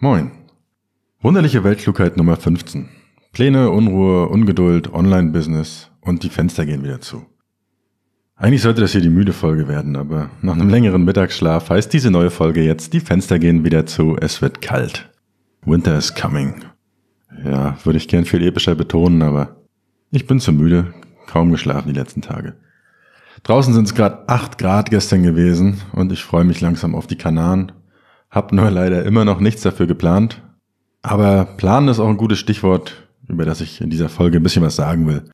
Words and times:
Moin. 0.00 0.30
Wunderliche 1.22 1.64
Weltklugheit 1.64 2.16
Nummer 2.16 2.36
15. 2.36 2.88
Pläne, 3.32 3.70
Unruhe, 3.70 4.28
Ungeduld, 4.28 4.94
Online-Business 4.94 5.90
und 6.00 6.22
die 6.22 6.28
Fenster 6.28 6.64
gehen 6.64 6.84
wieder 6.84 7.00
zu. 7.00 7.26
Eigentlich 8.36 8.62
sollte 8.62 8.80
das 8.80 8.92
hier 8.92 9.00
die 9.00 9.08
müde 9.08 9.32
Folge 9.32 9.66
werden, 9.66 9.96
aber 9.96 10.30
nach 10.40 10.54
einem 10.54 10.68
längeren 10.68 11.04
Mittagsschlaf 11.04 11.70
heißt 11.70 11.92
diese 11.92 12.12
neue 12.12 12.30
Folge 12.30 12.62
jetzt, 12.62 12.92
die 12.92 13.00
Fenster 13.00 13.40
gehen 13.40 13.64
wieder 13.64 13.86
zu, 13.86 14.16
es 14.20 14.40
wird 14.40 14.62
kalt. 14.62 15.10
Winter 15.64 15.98
is 15.98 16.14
coming. 16.14 16.64
Ja, 17.44 17.76
würde 17.82 17.96
ich 17.96 18.06
gern 18.06 18.24
viel 18.24 18.46
epischer 18.46 18.76
betonen, 18.76 19.20
aber 19.22 19.56
ich 20.12 20.28
bin 20.28 20.38
zu 20.38 20.52
müde, 20.52 20.94
kaum 21.26 21.50
geschlafen 21.50 21.92
die 21.92 21.98
letzten 21.98 22.22
Tage. 22.22 22.54
Draußen 23.42 23.74
sind 23.74 23.88
es 23.88 23.96
gerade 23.96 24.28
8 24.28 24.58
Grad 24.58 24.90
gestern 24.90 25.24
gewesen 25.24 25.80
und 25.90 26.12
ich 26.12 26.22
freue 26.22 26.44
mich 26.44 26.60
langsam 26.60 26.94
auf 26.94 27.08
die 27.08 27.18
Kanaren 27.18 27.72
hab 28.30 28.52
nur 28.52 28.70
leider 28.70 29.04
immer 29.04 29.24
noch 29.24 29.40
nichts 29.40 29.62
dafür 29.62 29.86
geplant. 29.86 30.42
Aber 31.02 31.44
planen 31.44 31.88
ist 31.88 32.00
auch 32.00 32.08
ein 32.08 32.16
gutes 32.16 32.38
Stichwort, 32.38 33.08
über 33.28 33.44
das 33.44 33.60
ich 33.60 33.80
in 33.80 33.90
dieser 33.90 34.08
Folge 34.08 34.38
ein 34.38 34.42
bisschen 34.42 34.62
was 34.62 34.76
sagen 34.76 35.06
will. 35.06 35.24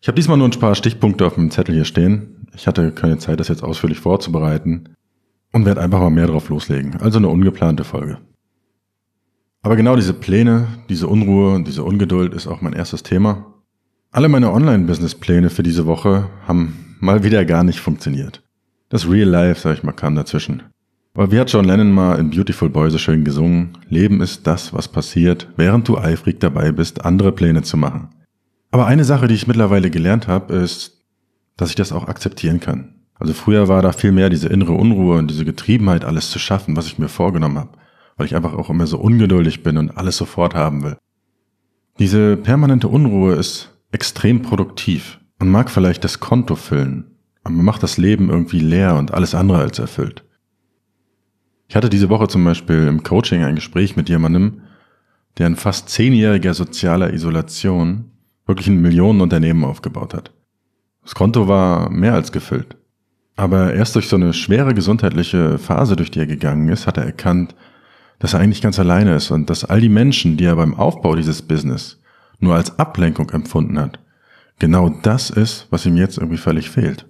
Ich 0.00 0.08
habe 0.08 0.16
diesmal 0.16 0.38
nur 0.38 0.48
ein 0.48 0.58
paar 0.58 0.74
Stichpunkte 0.74 1.26
auf 1.26 1.34
dem 1.34 1.50
Zettel 1.50 1.74
hier 1.74 1.84
stehen. 1.84 2.46
Ich 2.54 2.66
hatte 2.66 2.90
keine 2.92 3.18
Zeit, 3.18 3.38
das 3.38 3.48
jetzt 3.48 3.62
ausführlich 3.62 4.00
vorzubereiten 4.00 4.96
und 5.52 5.66
werde 5.66 5.80
einfach 5.82 6.00
mal 6.00 6.10
mehr 6.10 6.26
drauf 6.26 6.48
loslegen. 6.48 6.96
Also 7.00 7.18
eine 7.18 7.28
ungeplante 7.28 7.84
Folge. 7.84 8.18
Aber 9.62 9.76
genau 9.76 9.94
diese 9.94 10.14
Pläne, 10.14 10.68
diese 10.88 11.06
Unruhe 11.06 11.54
und 11.54 11.68
diese 11.68 11.84
Ungeduld 11.84 12.32
ist 12.32 12.46
auch 12.46 12.62
mein 12.62 12.72
erstes 12.72 13.02
Thema. 13.02 13.54
Alle 14.10 14.28
meine 14.28 14.52
Online-Business-Pläne 14.52 15.50
für 15.50 15.62
diese 15.62 15.86
Woche 15.86 16.30
haben 16.48 16.96
mal 16.98 17.22
wieder 17.22 17.44
gar 17.44 17.62
nicht 17.62 17.80
funktioniert. 17.80 18.42
Das 18.88 19.08
Real 19.08 19.28
Life, 19.28 19.60
sag 19.60 19.74
ich 19.74 19.82
mal, 19.82 19.92
kam 19.92 20.14
dazwischen. 20.14 20.62
Aber 21.14 21.32
wie 21.32 21.40
hat 21.40 21.52
John 21.52 21.64
Lennon 21.64 21.90
mal 21.90 22.18
in 22.18 22.30
Beautiful 22.30 22.70
Boy 22.70 22.90
so 22.90 22.98
schön 22.98 23.24
gesungen? 23.24 23.76
Leben 23.88 24.20
ist 24.20 24.46
das, 24.46 24.72
was 24.72 24.88
passiert, 24.88 25.48
während 25.56 25.88
du 25.88 25.98
eifrig 25.98 26.38
dabei 26.38 26.70
bist, 26.70 27.04
andere 27.04 27.32
Pläne 27.32 27.62
zu 27.62 27.76
machen. 27.76 28.10
Aber 28.70 28.86
eine 28.86 29.04
Sache, 29.04 29.26
die 29.26 29.34
ich 29.34 29.48
mittlerweile 29.48 29.90
gelernt 29.90 30.28
habe, 30.28 30.54
ist, 30.54 31.04
dass 31.56 31.70
ich 31.70 31.74
das 31.74 31.92
auch 31.92 32.06
akzeptieren 32.06 32.60
kann. 32.60 32.94
Also 33.18 33.34
früher 33.34 33.68
war 33.68 33.82
da 33.82 33.92
viel 33.92 34.12
mehr 34.12 34.30
diese 34.30 34.48
innere 34.48 34.72
Unruhe 34.72 35.18
und 35.18 35.30
diese 35.30 35.44
Getriebenheit, 35.44 36.04
alles 36.04 36.30
zu 36.30 36.38
schaffen, 36.38 36.76
was 36.76 36.86
ich 36.86 36.98
mir 36.98 37.08
vorgenommen 37.08 37.58
habe, 37.58 37.78
weil 38.16 38.26
ich 38.26 38.36
einfach 38.36 38.54
auch 38.54 38.70
immer 38.70 38.86
so 38.86 38.98
ungeduldig 38.98 39.62
bin 39.62 39.76
und 39.76 39.96
alles 39.96 40.16
sofort 40.16 40.54
haben 40.54 40.84
will. 40.84 40.96
Diese 41.98 42.36
permanente 42.38 42.88
Unruhe 42.88 43.34
ist 43.34 43.76
extrem 43.92 44.40
produktiv 44.40 45.18
und 45.38 45.50
mag 45.50 45.70
vielleicht 45.70 46.04
das 46.04 46.20
Konto 46.20 46.54
füllen, 46.54 47.18
aber 47.42 47.54
man 47.54 47.66
macht 47.66 47.82
das 47.82 47.98
Leben 47.98 48.30
irgendwie 48.30 48.60
leer 48.60 48.96
und 48.96 49.12
alles 49.12 49.34
andere 49.34 49.58
als 49.58 49.78
erfüllt. 49.78 50.24
Ich 51.70 51.76
hatte 51.76 51.88
diese 51.88 52.08
Woche 52.08 52.26
zum 52.26 52.44
Beispiel 52.44 52.88
im 52.88 53.04
Coaching 53.04 53.44
ein 53.44 53.54
Gespräch 53.54 53.94
mit 53.94 54.08
jemandem, 54.08 54.62
der 55.38 55.46
in 55.46 55.54
fast 55.54 55.88
zehnjähriger 55.88 56.52
sozialer 56.52 57.12
Isolation 57.12 58.10
wirklich 58.44 58.66
ein 58.66 58.82
Millionenunternehmen 58.82 59.62
aufgebaut 59.62 60.12
hat. 60.12 60.32
Das 61.04 61.14
Konto 61.14 61.46
war 61.46 61.88
mehr 61.88 62.14
als 62.14 62.32
gefüllt. 62.32 62.76
Aber 63.36 63.72
erst 63.72 63.94
durch 63.94 64.08
so 64.08 64.16
eine 64.16 64.32
schwere 64.32 64.74
gesundheitliche 64.74 65.58
Phase, 65.58 65.94
durch 65.94 66.10
die 66.10 66.18
er 66.18 66.26
gegangen 66.26 66.68
ist, 66.70 66.88
hat 66.88 66.96
er 66.96 67.04
erkannt, 67.04 67.54
dass 68.18 68.34
er 68.34 68.40
eigentlich 68.40 68.62
ganz 68.62 68.80
alleine 68.80 69.14
ist 69.14 69.30
und 69.30 69.48
dass 69.48 69.64
all 69.64 69.80
die 69.80 69.88
Menschen, 69.88 70.36
die 70.36 70.46
er 70.46 70.56
beim 70.56 70.74
Aufbau 70.74 71.14
dieses 71.14 71.40
Business 71.40 72.00
nur 72.40 72.56
als 72.56 72.80
Ablenkung 72.80 73.30
empfunden 73.30 73.78
hat, 73.78 74.00
genau 74.58 74.88
das 74.88 75.30
ist, 75.30 75.68
was 75.70 75.86
ihm 75.86 75.96
jetzt 75.96 76.18
irgendwie 76.18 76.36
völlig 76.36 76.68
fehlt. 76.68 77.06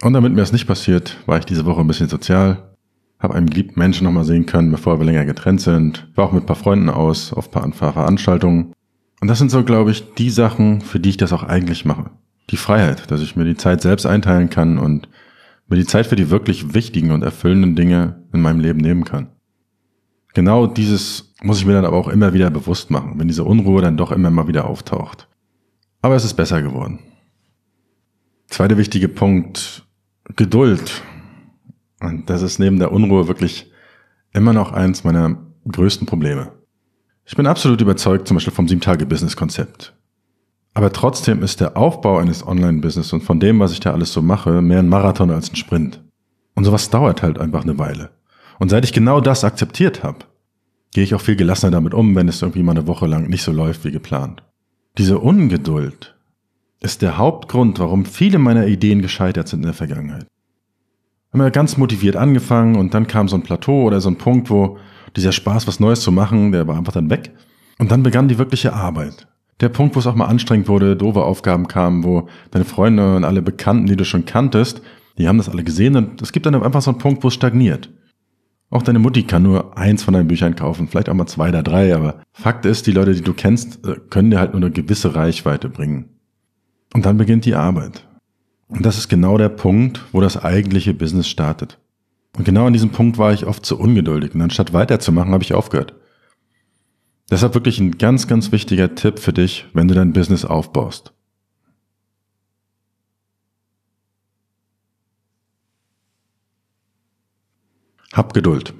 Und 0.00 0.14
damit 0.14 0.32
mir 0.32 0.40
das 0.40 0.50
nicht 0.50 0.66
passiert, 0.66 1.16
war 1.26 1.38
ich 1.38 1.44
diese 1.44 1.64
Woche 1.64 1.80
ein 1.80 1.86
bisschen 1.86 2.08
sozial, 2.08 2.71
habe 3.22 3.34
einen 3.34 3.48
geliebten 3.48 3.78
Menschen 3.78 4.04
nochmal 4.04 4.24
sehen 4.24 4.46
können, 4.46 4.72
bevor 4.72 4.98
wir 4.98 5.06
länger 5.06 5.24
getrennt 5.24 5.60
sind. 5.60 6.08
War 6.16 6.26
auch 6.26 6.32
mit 6.32 6.42
ein 6.42 6.46
paar 6.46 6.56
Freunden 6.56 6.88
aus, 6.88 7.32
auf 7.32 7.54
ein 7.54 7.72
paar 7.72 7.92
Veranstaltungen. 7.92 8.72
Und 9.20 9.28
das 9.28 9.38
sind 9.38 9.50
so, 9.50 9.62
glaube 9.62 9.92
ich, 9.92 10.14
die 10.14 10.30
Sachen, 10.30 10.80
für 10.80 10.98
die 10.98 11.10
ich 11.10 11.16
das 11.16 11.32
auch 11.32 11.44
eigentlich 11.44 11.84
mache. 11.84 12.10
Die 12.50 12.56
Freiheit, 12.56 13.10
dass 13.10 13.22
ich 13.22 13.36
mir 13.36 13.44
die 13.44 13.56
Zeit 13.56 13.80
selbst 13.80 14.04
einteilen 14.04 14.50
kann 14.50 14.78
und 14.78 15.08
mir 15.68 15.76
die 15.76 15.86
Zeit 15.86 16.08
für 16.08 16.16
die 16.16 16.30
wirklich 16.30 16.74
wichtigen 16.74 17.12
und 17.12 17.22
erfüllenden 17.22 17.76
Dinge 17.76 18.24
in 18.32 18.42
meinem 18.42 18.58
Leben 18.58 18.80
nehmen 18.80 19.04
kann. 19.04 19.28
Genau 20.34 20.66
dieses 20.66 21.34
muss 21.42 21.58
ich 21.58 21.66
mir 21.66 21.74
dann 21.74 21.84
aber 21.84 21.96
auch 21.96 22.08
immer 22.08 22.32
wieder 22.32 22.50
bewusst 22.50 22.90
machen, 22.90 23.14
wenn 23.18 23.28
diese 23.28 23.44
Unruhe 23.44 23.82
dann 23.82 23.96
doch 23.96 24.10
immer 24.10 24.30
mal 24.30 24.48
wieder 24.48 24.66
auftaucht. 24.66 25.28
Aber 26.00 26.16
es 26.16 26.24
ist 26.24 26.34
besser 26.34 26.62
geworden. 26.62 26.98
Zweiter 28.48 28.76
wichtiger 28.76 29.08
Punkt, 29.08 29.86
Geduld. 30.36 31.02
Und 32.02 32.28
das 32.28 32.42
ist 32.42 32.58
neben 32.58 32.78
der 32.78 32.92
Unruhe 32.92 33.28
wirklich 33.28 33.70
immer 34.32 34.52
noch 34.52 34.72
eins 34.72 35.04
meiner 35.04 35.38
größten 35.70 36.06
Probleme. 36.06 36.52
Ich 37.24 37.36
bin 37.36 37.46
absolut 37.46 37.80
überzeugt 37.80 38.26
zum 38.26 38.36
Beispiel 38.36 38.52
vom 38.52 38.66
7-Tage-Business-Konzept. 38.66 39.94
Aber 40.74 40.92
trotzdem 40.92 41.42
ist 41.42 41.60
der 41.60 41.76
Aufbau 41.76 42.18
eines 42.18 42.44
Online-Business 42.44 43.12
und 43.12 43.22
von 43.22 43.38
dem, 43.38 43.60
was 43.60 43.72
ich 43.72 43.80
da 43.80 43.92
alles 43.92 44.12
so 44.12 44.20
mache, 44.20 44.62
mehr 44.62 44.80
ein 44.80 44.88
Marathon 44.88 45.30
als 45.30 45.52
ein 45.52 45.56
Sprint. 45.56 46.02
Und 46.54 46.64
sowas 46.64 46.90
dauert 46.90 47.22
halt 47.22 47.38
einfach 47.38 47.62
eine 47.62 47.78
Weile. 47.78 48.10
Und 48.58 48.70
seit 48.70 48.84
ich 48.84 48.92
genau 48.92 49.20
das 49.20 49.44
akzeptiert 49.44 50.02
habe, 50.02 50.18
gehe 50.92 51.04
ich 51.04 51.14
auch 51.14 51.20
viel 51.20 51.36
gelassener 51.36 51.70
damit 51.70 51.94
um, 51.94 52.16
wenn 52.16 52.28
es 52.28 52.42
irgendwie 52.42 52.62
mal 52.62 52.72
eine 52.72 52.86
Woche 52.88 53.06
lang 53.06 53.28
nicht 53.28 53.42
so 53.42 53.52
läuft 53.52 53.84
wie 53.84 53.92
geplant. 53.92 54.42
Diese 54.98 55.18
Ungeduld 55.20 56.16
ist 56.80 57.00
der 57.00 57.16
Hauptgrund, 57.16 57.78
warum 57.78 58.04
viele 58.04 58.38
meiner 58.38 58.66
Ideen 58.66 59.02
gescheitert 59.02 59.46
sind 59.46 59.60
in 59.60 59.66
der 59.66 59.74
Vergangenheit 59.74 60.26
haben 61.32 61.40
wir 61.40 61.50
ganz 61.50 61.78
motiviert 61.78 62.16
angefangen 62.16 62.76
und 62.76 62.92
dann 62.94 63.06
kam 63.06 63.28
so 63.28 63.36
ein 63.36 63.42
Plateau 63.42 63.84
oder 63.84 64.00
so 64.00 64.10
ein 64.10 64.18
Punkt, 64.18 64.50
wo 64.50 64.78
dieser 65.16 65.32
Spaß, 65.32 65.66
was 65.66 65.80
Neues 65.80 66.00
zu 66.00 66.12
machen, 66.12 66.52
der 66.52 66.66
war 66.66 66.76
einfach 66.76 66.92
dann 66.92 67.10
weg. 67.10 67.32
Und 67.78 67.90
dann 67.90 68.02
begann 68.02 68.28
die 68.28 68.38
wirkliche 68.38 68.74
Arbeit. 68.74 69.28
Der 69.60 69.68
Punkt, 69.68 69.94
wo 69.94 70.00
es 70.00 70.06
auch 70.06 70.14
mal 70.14 70.26
anstrengend 70.26 70.68
wurde, 70.68 70.96
doofe 70.96 71.22
Aufgaben 71.22 71.68
kamen, 71.68 72.04
wo 72.04 72.28
deine 72.50 72.64
Freunde 72.64 73.16
und 73.16 73.24
alle 73.24 73.42
Bekannten, 73.42 73.86
die 73.86 73.96
du 73.96 74.04
schon 74.04 74.24
kanntest, 74.24 74.82
die 75.18 75.28
haben 75.28 75.38
das 75.38 75.48
alle 75.48 75.64
gesehen 75.64 75.96
und 75.96 76.20
es 76.20 76.32
gibt 76.32 76.46
dann 76.46 76.54
einfach 76.54 76.82
so 76.82 76.90
einen 76.90 76.98
Punkt, 76.98 77.22
wo 77.22 77.28
es 77.28 77.34
stagniert. 77.34 77.90
Auch 78.70 78.82
deine 78.82 78.98
Mutti 78.98 79.22
kann 79.24 79.42
nur 79.42 79.76
eins 79.76 80.02
von 80.02 80.14
deinen 80.14 80.28
Büchern 80.28 80.56
kaufen, 80.56 80.88
vielleicht 80.88 81.08
auch 81.08 81.14
mal 81.14 81.26
zwei 81.26 81.50
oder 81.50 81.62
drei, 81.62 81.94
aber 81.94 82.22
Fakt 82.32 82.64
ist, 82.64 82.86
die 82.86 82.92
Leute, 82.92 83.14
die 83.14 83.20
du 83.20 83.34
kennst, 83.34 83.86
äh, 83.86 83.96
können 84.08 84.30
dir 84.30 84.38
halt 84.38 84.52
nur 84.52 84.62
eine 84.62 84.70
gewisse 84.70 85.14
Reichweite 85.14 85.68
bringen. 85.68 86.08
Und 86.94 87.04
dann 87.04 87.18
beginnt 87.18 87.44
die 87.44 87.54
Arbeit. 87.54 88.08
Und 88.72 88.86
das 88.86 88.96
ist 88.96 89.08
genau 89.08 89.36
der 89.36 89.50
Punkt, 89.50 90.00
wo 90.12 90.20
das 90.20 90.42
eigentliche 90.42 90.94
Business 90.94 91.28
startet. 91.28 91.78
Und 92.36 92.44
genau 92.44 92.66
an 92.66 92.72
diesem 92.72 92.90
Punkt 92.90 93.18
war 93.18 93.32
ich 93.32 93.46
oft 93.46 93.64
zu 93.66 93.78
ungeduldig 93.78 94.34
und 94.34 94.40
anstatt 94.40 94.72
weiterzumachen, 94.72 95.32
habe 95.32 95.44
ich 95.44 95.52
aufgehört. 95.52 95.94
Deshalb 97.30 97.54
wirklich 97.54 97.78
ein 97.78 97.98
ganz, 97.98 98.26
ganz 98.26 98.50
wichtiger 98.50 98.94
Tipp 98.94 99.18
für 99.18 99.32
dich, 99.32 99.66
wenn 99.74 99.88
du 99.88 99.94
dein 99.94 100.14
Business 100.14 100.44
aufbaust. 100.44 101.12
Hab 108.12 108.32
Geduld. 108.34 108.74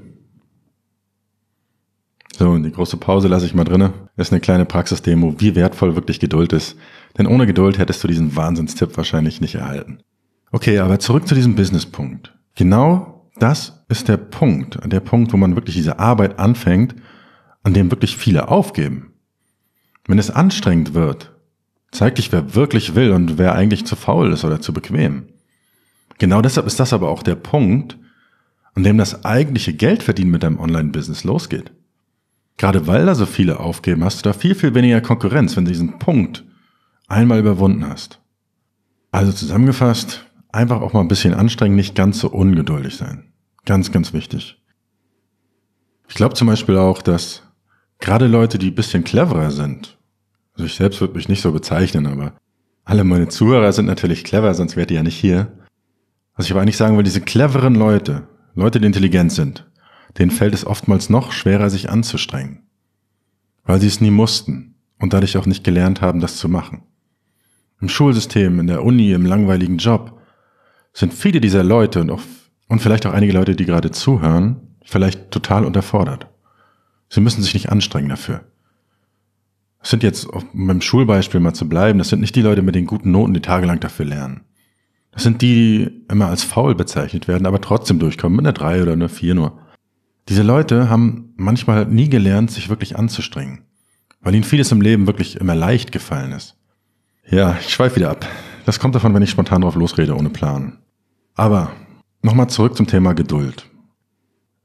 So, 2.39 2.51
und 2.51 2.63
die 2.63 2.73
große 2.73 2.97
Pause 2.97 3.29
lasse 3.29 3.47
ich 3.47 3.55
mal 3.55 3.65
drinne. 3.65 3.93
Ist 4.17 4.33
eine 4.33 4.41
kleine 4.41 4.65
Praxisdemo, 4.65 5.37
wie 5.39 5.55
wertvoll 5.55 5.95
wirklich 5.95 6.19
Geduld 6.19 6.53
ist. 6.53 6.77
Denn 7.19 7.27
ohne 7.27 7.47
Geduld 7.47 7.79
hättest 7.79 8.03
du 8.03 8.09
diesen 8.09 8.37
Wahnsinnstipp 8.37 8.97
wahrscheinlich 8.97 9.41
nicht 9.41 9.55
erhalten. 9.55 9.99
Okay, 10.51 10.79
aber 10.79 10.99
zurück 10.99 11.27
zu 11.27 11.35
diesem 11.35 11.55
Businesspunkt. 11.55 12.35
Genau 12.55 13.31
das 13.37 13.85
ist 13.89 14.09
der 14.09 14.19
Punkt, 14.19 14.79
der 14.85 15.01
Punkt, 15.01 15.33
wo 15.33 15.37
man 15.37 15.57
wirklich 15.57 15.77
diese 15.77 15.99
Arbeit 15.99 16.39
anfängt, 16.39 16.95
an 17.63 17.75
dem 17.75 17.91
wirklich 17.91 18.17
viele 18.17 18.49
aufgeben. 18.49 19.13
Wenn 20.07 20.19
es 20.19 20.31
anstrengend 20.31 20.95
wird, 20.95 21.33
zeigt 21.91 22.19
dich, 22.19 22.33
wer 22.33 22.55
wirklich 22.55 22.95
will 22.95 23.13
und 23.13 23.39
wer 23.39 23.55
eigentlich 23.55 23.87
zu 23.87 23.97
faul 23.97 24.33
ist 24.33 24.45
oder 24.45 24.61
zu 24.61 24.73
bequem. 24.73 25.29
Genau 26.19 26.43
deshalb 26.43 26.67
ist 26.67 26.81
das 26.81 26.93
aber 26.93 27.09
auch 27.09 27.23
der 27.23 27.35
Punkt, 27.35 27.99
an 28.75 28.83
dem 28.83 28.99
das 28.99 29.25
eigentliche 29.25 29.75
Geldverdienen 29.75 30.31
mit 30.31 30.43
deinem 30.43 30.59
Online-Business 30.59 31.25
losgeht. 31.25 31.73
Gerade 32.57 32.87
weil 32.87 33.07
da 33.07 33.15
so 33.15 33.27
viele 33.27 33.61
aufgeben, 33.61 34.05
hast 34.05 34.21
du 34.25 34.29
da 34.29 34.33
viel, 34.33 34.55
viel 34.55 34.75
weniger 34.75 35.01
Konkurrenz, 35.01 35.57
wenn 35.57 35.65
du 35.65 35.71
diesen 35.71 35.99
Punkt 35.99 36.45
einmal 37.13 37.39
überwunden 37.39 37.87
hast. 37.87 38.21
Also 39.11 39.33
zusammengefasst, 39.33 40.27
einfach 40.51 40.81
auch 40.81 40.93
mal 40.93 41.01
ein 41.01 41.09
bisschen 41.09 41.35
anstrengen, 41.35 41.77
nicht 41.77 41.95
ganz 41.95 42.19
so 42.19 42.29
ungeduldig 42.31 42.97
sein. 42.97 43.33
Ganz, 43.65 43.93
ganz 43.93 44.13
wichtig. 44.13 44.59
Ich 46.09 46.15
glaube 46.15 46.35
zum 46.35 46.49
Beispiel 46.49 46.77
auch, 46.77 47.03
dass 47.03 47.43
gerade 47.99 48.27
Leute, 48.27 48.59
die 48.59 48.71
ein 48.71 48.75
bisschen 48.75 49.05
cleverer 49.05 49.51
sind, 49.51 49.99
also 50.55 50.65
ich 50.65 50.75
selbst 50.75 51.01
würde 51.01 51.15
mich 51.15 51.29
nicht 51.29 51.43
so 51.43 51.53
bezeichnen, 51.53 52.07
aber 52.07 52.35
alle 52.85 53.05
meine 53.05 53.29
Zuhörer 53.29 53.73
sind 53.73 53.87
natürlich 53.87 54.25
clever, 54.25 54.53
sonst 54.55 54.77
wärt 54.77 54.91
ihr 54.91 54.97
ja 54.97 55.03
nicht 55.03 55.19
hier. 55.19 55.53
Was 56.35 56.47
ich 56.47 56.53
aber 56.53 56.63
eigentlich 56.63 56.77
sagen 56.77 56.97
will, 56.97 57.05
diese 57.05 57.21
cleveren 57.21 57.75
Leute, 57.75 58.27
Leute, 58.55 58.81
die 58.81 58.87
intelligent 58.87 59.33
sind, 59.33 59.71
denen 60.19 60.31
fällt 60.31 60.55
es 60.55 60.67
oftmals 60.67 61.09
noch 61.09 61.33
schwerer, 61.33 61.71
sich 61.71 61.89
anzustrengen. 61.91 62.67
Weil 63.65 63.81
sie 63.81 63.87
es 63.87 64.01
nie 64.01 64.11
mussten 64.11 64.75
und 64.99 65.13
dadurch 65.13 65.37
auch 65.37 65.47
nicht 65.47 65.63
gelernt 65.65 66.01
haben, 66.01 66.21
das 66.21 66.37
zu 66.37 66.49
machen. 66.49 66.83
Im 67.83 67.89
Schulsystem, 67.89 68.61
in 68.61 68.69
der 68.69 68.85
Uni, 68.85 69.13
im 69.13 69.27
langweiligen 69.27 69.77
Job 69.77 70.21
sind 70.93 71.13
viele 71.13 71.41
dieser 71.41 71.65
Leute 71.65 72.01
und 72.01 72.11
auch, 72.11 72.23
und 72.69 72.81
vielleicht 72.81 73.05
auch 73.07 73.13
einige 73.13 73.33
Leute, 73.33 73.57
die 73.57 73.67
gerade 73.67 73.91
zuhören, 73.91 74.77
vielleicht 74.85 75.33
total 75.33 75.65
unterfordert. 75.65 76.29
Sie 77.09 77.21
müssen 77.21 77.43
sich 77.43 77.55
nicht 77.55 77.71
anstrengen 77.71 78.09
dafür. 78.09 78.45
Das 79.81 79.91
sind 79.91 80.05
jetzt, 80.05 80.27
um 80.27 80.69
beim 80.69 80.81
Schulbeispiel 80.81 81.41
mal 81.41 81.55
zu 81.55 81.69
bleiben, 81.69 81.99
das 81.99 82.09
sind 82.09 82.21
nicht 82.21 82.37
die 82.37 82.43
Leute 82.43 82.63
mit 82.63 82.77
den 82.77 82.87
guten 82.87 83.11
Noten, 83.11 83.35
die 83.35 83.41
tagelang 83.41 83.81
dafür 83.81 84.07
lernen. 84.07 84.43
Das 85.11 85.25
sind 85.25 85.43
die, 85.43 85.55
die 85.55 86.05
immer 86.09 86.29
als 86.29 86.45
faul 86.45 86.77
bezeichnet 86.77 87.27
werden, 87.27 87.47
aber 87.47 87.61
trotzdem 87.61 87.99
durchkommen 87.99 88.37
mit 88.37 88.47
einer 88.47 88.53
3 88.53 88.83
oder 88.83 88.93
einer 88.93 89.09
4 89.09 89.35
nur. 89.35 89.59
Diese 90.29 90.45
Leute 90.45 90.89
haben 90.89 91.35
manchmal 91.37 91.87
nie 91.87 92.09
gelernt, 92.09 92.53
sich 92.53 92.69
wirklich 92.69 92.97
anzustrengen, 92.97 93.65
weil 94.21 94.37
ihnen 94.37 94.45
vieles 94.45 94.71
im 94.71 94.81
Leben 94.81 95.09
wirklich 95.09 95.41
immer 95.41 95.57
leicht 95.57 95.91
gefallen 95.91 96.31
ist. 96.31 96.62
Ja, 97.29 97.57
ich 97.61 97.73
schweife 97.73 97.97
wieder 97.97 98.11
ab. 98.11 98.27
Das 98.65 98.79
kommt 98.79 98.95
davon, 98.95 99.15
wenn 99.15 99.23
ich 99.23 99.31
spontan 99.31 99.63
drauf 99.63 99.75
losrede, 99.75 100.17
ohne 100.17 100.31
Plan. 100.31 100.79
Aber 101.35 101.73
nochmal 102.21 102.49
zurück 102.49 102.77
zum 102.77 102.87
Thema 102.87 103.15
Geduld. 103.15 103.69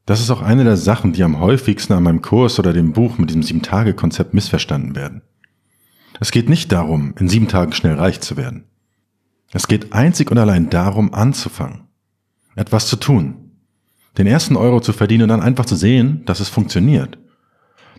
Das 0.05 0.21
ist 0.21 0.31
auch 0.31 0.41
eine 0.41 0.63
der 0.63 0.77
Sachen, 0.77 1.13
die 1.13 1.23
am 1.23 1.39
häufigsten 1.39 1.93
an 1.93 2.03
meinem 2.03 2.21
Kurs 2.21 2.59
oder 2.59 2.73
dem 2.73 2.93
Buch 2.93 3.17
mit 3.17 3.29
diesem 3.29 3.43
Sieben-Tage-Konzept 3.43 4.33
missverstanden 4.33 4.95
werden. 4.95 5.21
Es 6.19 6.31
geht 6.31 6.49
nicht 6.49 6.71
darum, 6.71 7.13
in 7.19 7.29
sieben 7.29 7.47
Tagen 7.47 7.73
schnell 7.73 7.95
reich 7.95 8.21
zu 8.21 8.37
werden. 8.37 8.65
Es 9.51 9.67
geht 9.67 9.93
einzig 9.93 10.31
und 10.31 10.37
allein 10.37 10.69
darum, 10.69 11.13
anzufangen. 11.13 11.87
Etwas 12.55 12.87
zu 12.87 12.95
tun. 12.95 13.51
Den 14.17 14.27
ersten 14.27 14.55
Euro 14.55 14.81
zu 14.81 14.93
verdienen 14.93 15.23
und 15.23 15.29
dann 15.29 15.41
einfach 15.41 15.65
zu 15.65 15.75
sehen, 15.75 16.23
dass 16.25 16.39
es 16.39 16.49
funktioniert. 16.49 17.17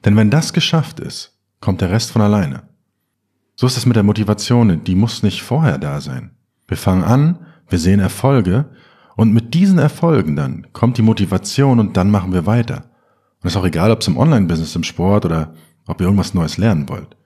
Denn 0.04 0.16
wenn 0.16 0.30
das 0.30 0.52
geschafft 0.52 1.00
ist, 1.00 1.38
kommt 1.60 1.80
der 1.80 1.90
Rest 1.90 2.10
von 2.10 2.22
alleine. 2.22 2.67
So 3.60 3.66
ist 3.66 3.76
es 3.76 3.86
mit 3.86 3.96
der 3.96 4.04
Motivation, 4.04 4.84
die 4.84 4.94
muss 4.94 5.24
nicht 5.24 5.42
vorher 5.42 5.78
da 5.78 6.00
sein. 6.00 6.30
Wir 6.68 6.76
fangen 6.76 7.02
an, 7.02 7.40
wir 7.68 7.80
sehen 7.80 7.98
Erfolge 7.98 8.66
und 9.16 9.32
mit 9.32 9.52
diesen 9.52 9.80
Erfolgen 9.80 10.36
dann 10.36 10.68
kommt 10.72 10.96
die 10.96 11.02
Motivation 11.02 11.80
und 11.80 11.96
dann 11.96 12.08
machen 12.08 12.32
wir 12.32 12.46
weiter. 12.46 12.84
Und 13.40 13.48
es 13.48 13.54
ist 13.54 13.56
auch 13.56 13.66
egal, 13.66 13.90
ob 13.90 14.00
es 14.00 14.06
im 14.06 14.16
Online-Business, 14.16 14.76
im 14.76 14.84
Sport 14.84 15.24
oder 15.24 15.54
ob 15.88 16.00
ihr 16.00 16.04
irgendwas 16.04 16.34
Neues 16.34 16.56
lernen 16.56 16.88
wollt. 16.88 17.16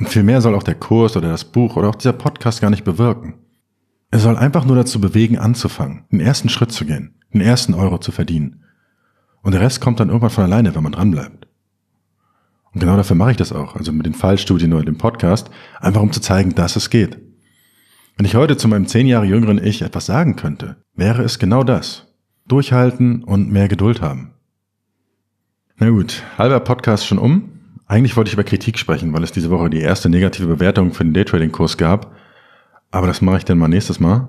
Und 0.00 0.08
vielmehr 0.08 0.40
soll 0.40 0.56
auch 0.56 0.64
der 0.64 0.74
Kurs 0.74 1.16
oder 1.16 1.28
das 1.28 1.44
Buch 1.44 1.76
oder 1.76 1.90
auch 1.90 1.94
dieser 1.94 2.14
Podcast 2.14 2.60
gar 2.60 2.70
nicht 2.70 2.82
bewirken. 2.82 3.34
Er 4.10 4.18
soll 4.18 4.36
einfach 4.36 4.64
nur 4.64 4.74
dazu 4.74 5.00
bewegen, 5.00 5.38
anzufangen, 5.38 6.02
den 6.10 6.18
ersten 6.18 6.48
Schritt 6.48 6.72
zu 6.72 6.84
gehen, 6.84 7.14
den 7.32 7.42
ersten 7.42 7.74
Euro 7.74 7.98
zu 7.98 8.10
verdienen. 8.10 8.64
Und 9.42 9.52
der 9.52 9.60
Rest 9.60 9.80
kommt 9.80 10.00
dann 10.00 10.08
irgendwann 10.08 10.30
von 10.30 10.42
alleine, 10.42 10.74
wenn 10.74 10.82
man 10.82 10.90
dranbleibt. 10.90 11.37
Und 12.72 12.80
genau 12.80 12.96
dafür 12.96 13.16
mache 13.16 13.32
ich 13.32 13.36
das 13.36 13.52
auch, 13.52 13.76
also 13.76 13.92
mit 13.92 14.06
den 14.06 14.14
Fallstudien 14.14 14.72
oder 14.72 14.84
dem 14.84 14.98
Podcast, 14.98 15.50
einfach 15.80 16.02
um 16.02 16.12
zu 16.12 16.20
zeigen, 16.20 16.54
dass 16.54 16.76
es 16.76 16.90
geht. 16.90 17.18
Wenn 18.16 18.26
ich 18.26 18.34
heute 18.34 18.56
zu 18.56 18.68
meinem 18.68 18.86
zehn 18.86 19.06
Jahre 19.06 19.26
jüngeren 19.26 19.62
Ich 19.64 19.82
etwas 19.82 20.06
sagen 20.06 20.36
könnte, 20.36 20.76
wäre 20.94 21.22
es 21.22 21.38
genau 21.38 21.62
das. 21.62 22.14
Durchhalten 22.46 23.22
und 23.22 23.50
mehr 23.50 23.68
Geduld 23.68 24.00
haben. 24.02 24.32
Na 25.76 25.90
gut, 25.90 26.24
halber 26.36 26.60
Podcast 26.60 27.06
schon 27.06 27.18
um. 27.18 27.52
Eigentlich 27.86 28.16
wollte 28.16 28.28
ich 28.28 28.34
über 28.34 28.44
Kritik 28.44 28.78
sprechen, 28.78 29.12
weil 29.12 29.22
es 29.22 29.32
diese 29.32 29.50
Woche 29.50 29.70
die 29.70 29.80
erste 29.80 30.08
negative 30.08 30.48
Bewertung 30.48 30.92
für 30.92 31.04
den 31.04 31.14
Daytrading-Kurs 31.14 31.78
gab. 31.78 32.12
Aber 32.90 33.06
das 33.06 33.22
mache 33.22 33.38
ich 33.38 33.44
dann 33.44 33.58
mal 33.58 33.68
nächstes 33.68 34.00
Mal. 34.00 34.28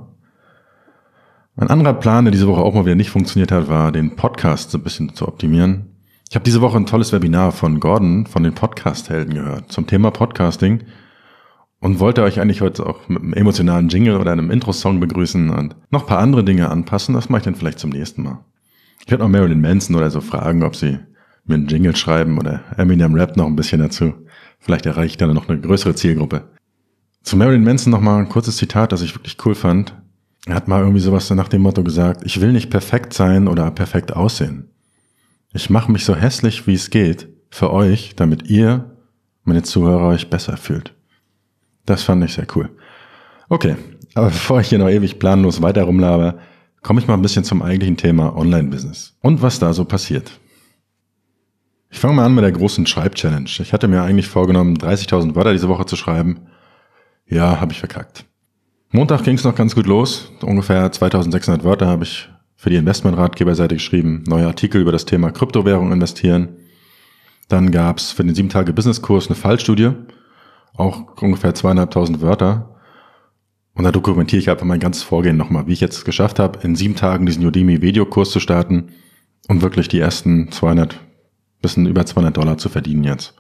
Ein 1.56 1.70
anderer 1.70 1.94
Plan, 1.94 2.24
der 2.26 2.32
diese 2.32 2.48
Woche 2.48 2.62
auch 2.62 2.74
mal 2.74 2.86
wieder 2.86 2.96
nicht 2.96 3.10
funktioniert 3.10 3.52
hat, 3.52 3.68
war, 3.68 3.92
den 3.92 4.16
Podcast 4.16 4.72
so 4.72 4.78
ein 4.78 4.84
bisschen 4.84 5.14
zu 5.14 5.28
optimieren. 5.28 5.99
Ich 6.32 6.36
habe 6.36 6.46
diese 6.46 6.62
Woche 6.62 6.78
ein 6.78 6.86
tolles 6.86 7.12
Webinar 7.12 7.52
von 7.52 7.80
Gordon 7.80 8.28
von 8.28 8.44
den 8.44 8.54
Podcast-Helden 8.54 9.34
gehört 9.34 9.72
zum 9.72 9.88
Thema 9.88 10.12
Podcasting 10.12 10.84
und 11.80 12.00
wollte 12.00 12.22
euch 12.22 12.40
eigentlich 12.40 12.62
heute 12.62 12.86
auch 12.86 13.10
mit 13.10 13.24
einem 13.24 13.34
emotionalen 13.34 13.90
Jingle 13.90 14.18
oder 14.18 14.32
einem 14.32 14.52
Intro-Song 14.52 15.00
begrüßen 15.00 15.50
und 15.50 15.76
noch 15.90 16.06
paar 16.06 16.20
andere 16.20 16.44
Dinge 16.44 16.70
anpassen. 16.70 17.16
Das 17.16 17.30
mache 17.30 17.40
ich 17.40 17.46
dann 17.46 17.56
vielleicht 17.56 17.80
zum 17.80 17.90
nächsten 17.90 18.22
Mal. 18.22 18.46
Ich 19.04 19.10
werde 19.10 19.24
noch 19.24 19.32
Marilyn 19.32 19.60
Manson 19.60 19.96
oder 19.96 20.12
so 20.12 20.22
fragen, 20.22 20.62
ob 20.62 20.76
sie 20.76 21.00
mir 21.46 21.56
einen 21.56 21.68
Jingle 21.68 21.96
schreiben 21.96 22.38
oder 22.38 22.62
Eminem 22.78 23.16
Rap 23.16 23.36
noch 23.36 23.48
ein 23.48 23.56
bisschen 23.56 23.80
dazu. 23.80 24.14
Vielleicht 24.60 24.86
erreiche 24.86 25.08
ich 25.08 25.18
dann 25.18 25.34
noch 25.34 25.50
eine 25.50 25.60
größere 25.60 25.96
Zielgruppe. 25.96 26.44
Zu 27.24 27.38
Marilyn 27.38 27.64
Manson 27.64 27.90
noch 27.90 28.02
mal 28.02 28.20
ein 28.20 28.30
kurzes 28.30 28.58
Zitat, 28.58 28.92
das 28.92 29.02
ich 29.02 29.16
wirklich 29.16 29.38
cool 29.46 29.56
fand. 29.56 29.96
Er 30.46 30.54
hat 30.54 30.68
mal 30.68 30.82
irgendwie 30.82 31.02
sowas 31.02 31.28
nach 31.32 31.48
dem 31.48 31.64
Motto 31.64 31.84
gesagt, 31.84 32.22
ich 32.24 32.40
will 32.40 32.54
nicht 32.54 32.70
perfekt 32.70 33.16
sein 33.16 33.48
oder 33.48 33.72
perfekt 33.72 34.16
aussehen. 34.16 34.69
Ich 35.54 35.70
mache 35.70 35.92
mich 35.92 36.06
so 36.06 36.16
hässlich, 36.16 36.68
wie 36.68 36.76
es 36.76 36.90
geht, 36.90 37.28
für 37.50 37.72
euch, 37.72 38.14
damit 38.16 38.50
ihr, 38.50 38.96
meine 39.44 39.64
Zuhörer, 39.64 40.08
euch 40.08 40.30
besser 40.30 40.58
fühlt. 40.58 40.94
Das 41.86 42.04
fand 42.04 42.24
ich 42.24 42.34
sehr 42.34 42.46
cool. 42.56 42.70
Okay, 43.50 43.76
aber 44.14 44.28
bevor 44.28 44.62
ich 44.62 44.70
hier 44.70 44.78
noch 44.78 44.90
ewig 44.90 45.18
planlos 45.18 45.62
weiter 45.62 45.84
rumlaber, 45.84 46.38
komme 46.84 47.00
ich 47.00 47.08
mal 47.08 47.16
ein 47.16 47.24
bisschen 47.24 47.44
zum 47.44 47.64
eigentlichen 47.64 47.98
Thema 47.98 48.36
Online-Business 48.36 49.18
und 49.22 49.42
was 49.42 49.58
da 49.58 49.74
so 49.74 49.86
passiert. 49.86 50.40
Ich 51.90 51.98
fange 51.98 52.14
mal 52.14 52.26
an 52.26 52.36
mit 52.36 52.44
der 52.44 52.52
großen 52.52 52.86
Schreib-Challenge. 52.86 53.50
Ich 53.50 53.74
hatte 53.74 53.88
mir 53.88 54.04
eigentlich 54.04 54.28
vorgenommen, 54.28 54.78
30.000 54.78 55.34
Wörter 55.34 55.54
diese 55.54 55.70
Woche 55.70 55.88
zu 55.88 55.96
schreiben. 55.96 56.42
Ja, 57.26 57.60
habe 57.60 57.72
ich 57.72 57.80
verkackt. 57.80 58.26
Montag 58.92 59.24
ging 59.24 59.36
es 59.36 59.44
noch 59.44 59.56
ganz 59.56 59.74
gut 59.74 59.88
los. 59.88 60.32
Ungefähr 60.42 60.92
2600 60.92 61.64
Wörter 61.64 61.88
habe 61.88 62.04
ich 62.04 62.30
für 62.60 62.70
die 62.70 62.76
Investmentratgeberseite 62.76 63.76
geschrieben, 63.76 64.26
neue 64.28 64.46
Artikel 64.46 64.82
über 64.82 64.92
das 64.92 65.06
Thema 65.06 65.32
Kryptowährung 65.32 65.94
investieren. 65.94 66.58
Dann 67.48 67.72
gab's 67.72 68.12
für 68.12 68.26
den 68.26 68.36
7-Tage-Business-Kurs 68.36 69.28
eine 69.28 69.36
Fallstudie, 69.36 69.92
auch 70.76 71.22
ungefähr 71.22 71.56
zweieinhalbtausend 71.56 72.20
Wörter. 72.20 72.76
Und 73.76 73.86
da 73.86 73.94
dokumentiere 73.94 74.42
ich 74.42 74.50
einfach 74.50 74.66
mein 74.66 74.82
ganzes 74.82 75.04
Vorgehen 75.04 75.38
nochmal, 75.38 75.68
wie 75.68 75.72
ich 75.72 75.80
jetzt 75.80 76.04
geschafft 76.04 76.38
habe, 76.38 76.60
in 76.62 76.76
sieben 76.76 76.98
Tagen 76.98 77.26
diesen 77.26 77.46
Udemy-Videokurs 77.46 78.30
zu 78.32 78.42
starten 78.42 78.90
und 79.48 79.62
wirklich 79.62 79.88
die 79.88 80.02
ersten 80.02 80.52
200, 80.52 81.00
bisschen 81.62 81.86
über 81.86 82.06
200 82.06 82.36
Dollar 82.36 82.58
zu 82.58 82.68
verdienen 82.68 83.06
jetzt. 83.06 83.36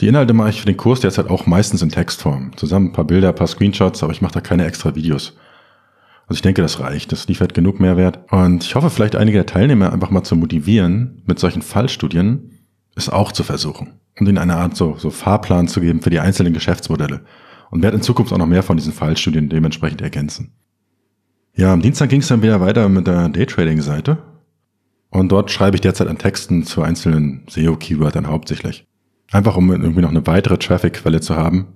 Die 0.00 0.08
Inhalte 0.08 0.32
mache 0.32 0.48
ich 0.48 0.60
für 0.60 0.66
den 0.66 0.78
Kurs 0.78 1.00
derzeit 1.00 1.28
auch 1.28 1.44
meistens 1.44 1.82
in 1.82 1.90
Textform. 1.90 2.56
Zusammen 2.56 2.86
ein 2.86 2.92
paar 2.94 3.04
Bilder, 3.04 3.28
ein 3.28 3.34
paar 3.34 3.46
Screenshots, 3.46 4.02
aber 4.02 4.12
ich 4.12 4.22
mache 4.22 4.32
da 4.32 4.40
keine 4.40 4.64
extra 4.64 4.94
Videos. 4.94 5.36
Also 6.28 6.38
ich 6.38 6.42
denke, 6.42 6.60
das 6.60 6.78
reicht. 6.78 7.10
Das 7.10 7.26
liefert 7.26 7.54
genug 7.54 7.80
Mehrwert. 7.80 8.30
Und 8.30 8.62
ich 8.62 8.74
hoffe, 8.74 8.90
vielleicht 8.90 9.16
einige 9.16 9.38
der 9.38 9.46
Teilnehmer 9.46 9.92
einfach 9.92 10.10
mal 10.10 10.24
zu 10.24 10.36
motivieren, 10.36 11.22
mit 11.26 11.38
solchen 11.38 11.62
Fallstudien 11.62 12.50
es 12.94 13.08
auch 13.08 13.32
zu 13.32 13.44
versuchen. 13.44 13.94
Und 14.20 14.28
ihnen 14.28 14.38
eine 14.38 14.56
Art 14.56 14.76
so, 14.76 14.96
so 14.98 15.10
Fahrplan 15.10 15.68
zu 15.68 15.80
geben 15.80 16.02
für 16.02 16.10
die 16.10 16.20
einzelnen 16.20 16.52
Geschäftsmodelle. 16.52 17.22
Und 17.70 17.82
werde 17.82 17.96
in 17.96 18.02
Zukunft 18.02 18.32
auch 18.32 18.38
noch 18.38 18.46
mehr 18.46 18.62
von 18.62 18.76
diesen 18.76 18.92
Fallstudien 18.92 19.48
dementsprechend 19.48 20.02
ergänzen. 20.02 20.52
Ja, 21.54 21.72
am 21.72 21.80
Dienstag 21.80 22.10
ging 22.10 22.20
es 22.20 22.28
dann 22.28 22.42
wieder 22.42 22.60
weiter 22.60 22.88
mit 22.88 23.06
der 23.06 23.30
Daytrading-Seite. 23.30 24.18
Und 25.10 25.32
dort 25.32 25.50
schreibe 25.50 25.76
ich 25.76 25.80
derzeit 25.80 26.08
an 26.08 26.18
Texten 26.18 26.64
zu 26.64 26.82
einzelnen 26.82 27.44
SEO-Keywörtern 27.48 28.26
hauptsächlich. 28.26 28.86
Einfach 29.30 29.56
um 29.56 29.70
irgendwie 29.70 30.02
noch 30.02 30.10
eine 30.10 30.26
weitere 30.26 30.58
Traffic-Quelle 30.58 31.20
zu 31.20 31.36
haben. 31.36 31.68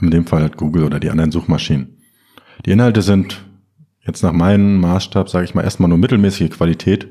In 0.00 0.10
dem 0.10 0.26
Fall 0.26 0.42
halt 0.42 0.56
Google 0.56 0.84
oder 0.84 1.00
die 1.00 1.10
anderen 1.10 1.32
Suchmaschinen. 1.32 1.98
Die 2.64 2.70
Inhalte 2.70 3.02
sind 3.02 3.44
Jetzt 4.10 4.24
nach 4.24 4.32
meinem 4.32 4.80
Maßstab 4.80 5.28
sage 5.28 5.44
ich 5.44 5.54
mal 5.54 5.62
erstmal 5.62 5.88
nur 5.88 5.96
mittelmäßige 5.96 6.50
Qualität, 6.50 7.06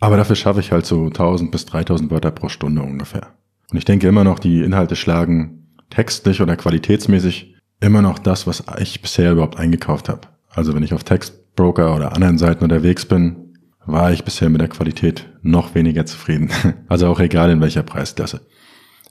aber 0.00 0.18
dafür 0.18 0.36
schaffe 0.36 0.60
ich 0.60 0.70
halt 0.70 0.84
so 0.84 1.06
1000 1.06 1.50
bis 1.50 1.64
3000 1.64 2.10
Wörter 2.10 2.30
pro 2.30 2.50
Stunde 2.50 2.82
ungefähr. 2.82 3.28
Und 3.70 3.78
ich 3.78 3.86
denke 3.86 4.06
immer 4.06 4.22
noch, 4.22 4.38
die 4.38 4.62
Inhalte 4.62 4.96
schlagen 4.96 5.72
textlich 5.88 6.42
oder 6.42 6.58
qualitätsmäßig 6.58 7.56
immer 7.80 8.02
noch 8.02 8.18
das, 8.18 8.46
was 8.46 8.62
ich 8.78 9.00
bisher 9.00 9.32
überhaupt 9.32 9.56
eingekauft 9.56 10.10
habe. 10.10 10.28
Also 10.50 10.74
wenn 10.74 10.82
ich 10.82 10.92
auf 10.92 11.04
Textbroker 11.04 11.96
oder 11.96 12.12
anderen 12.12 12.36
Seiten 12.36 12.64
unterwegs 12.64 13.06
bin, 13.06 13.54
war 13.86 14.12
ich 14.12 14.22
bisher 14.22 14.50
mit 14.50 14.60
der 14.60 14.68
Qualität 14.68 15.30
noch 15.40 15.74
weniger 15.74 16.04
zufrieden. 16.04 16.50
Also 16.88 17.06
auch 17.06 17.18
egal 17.18 17.48
in 17.50 17.62
welcher 17.62 17.82
Preisklasse. 17.82 18.42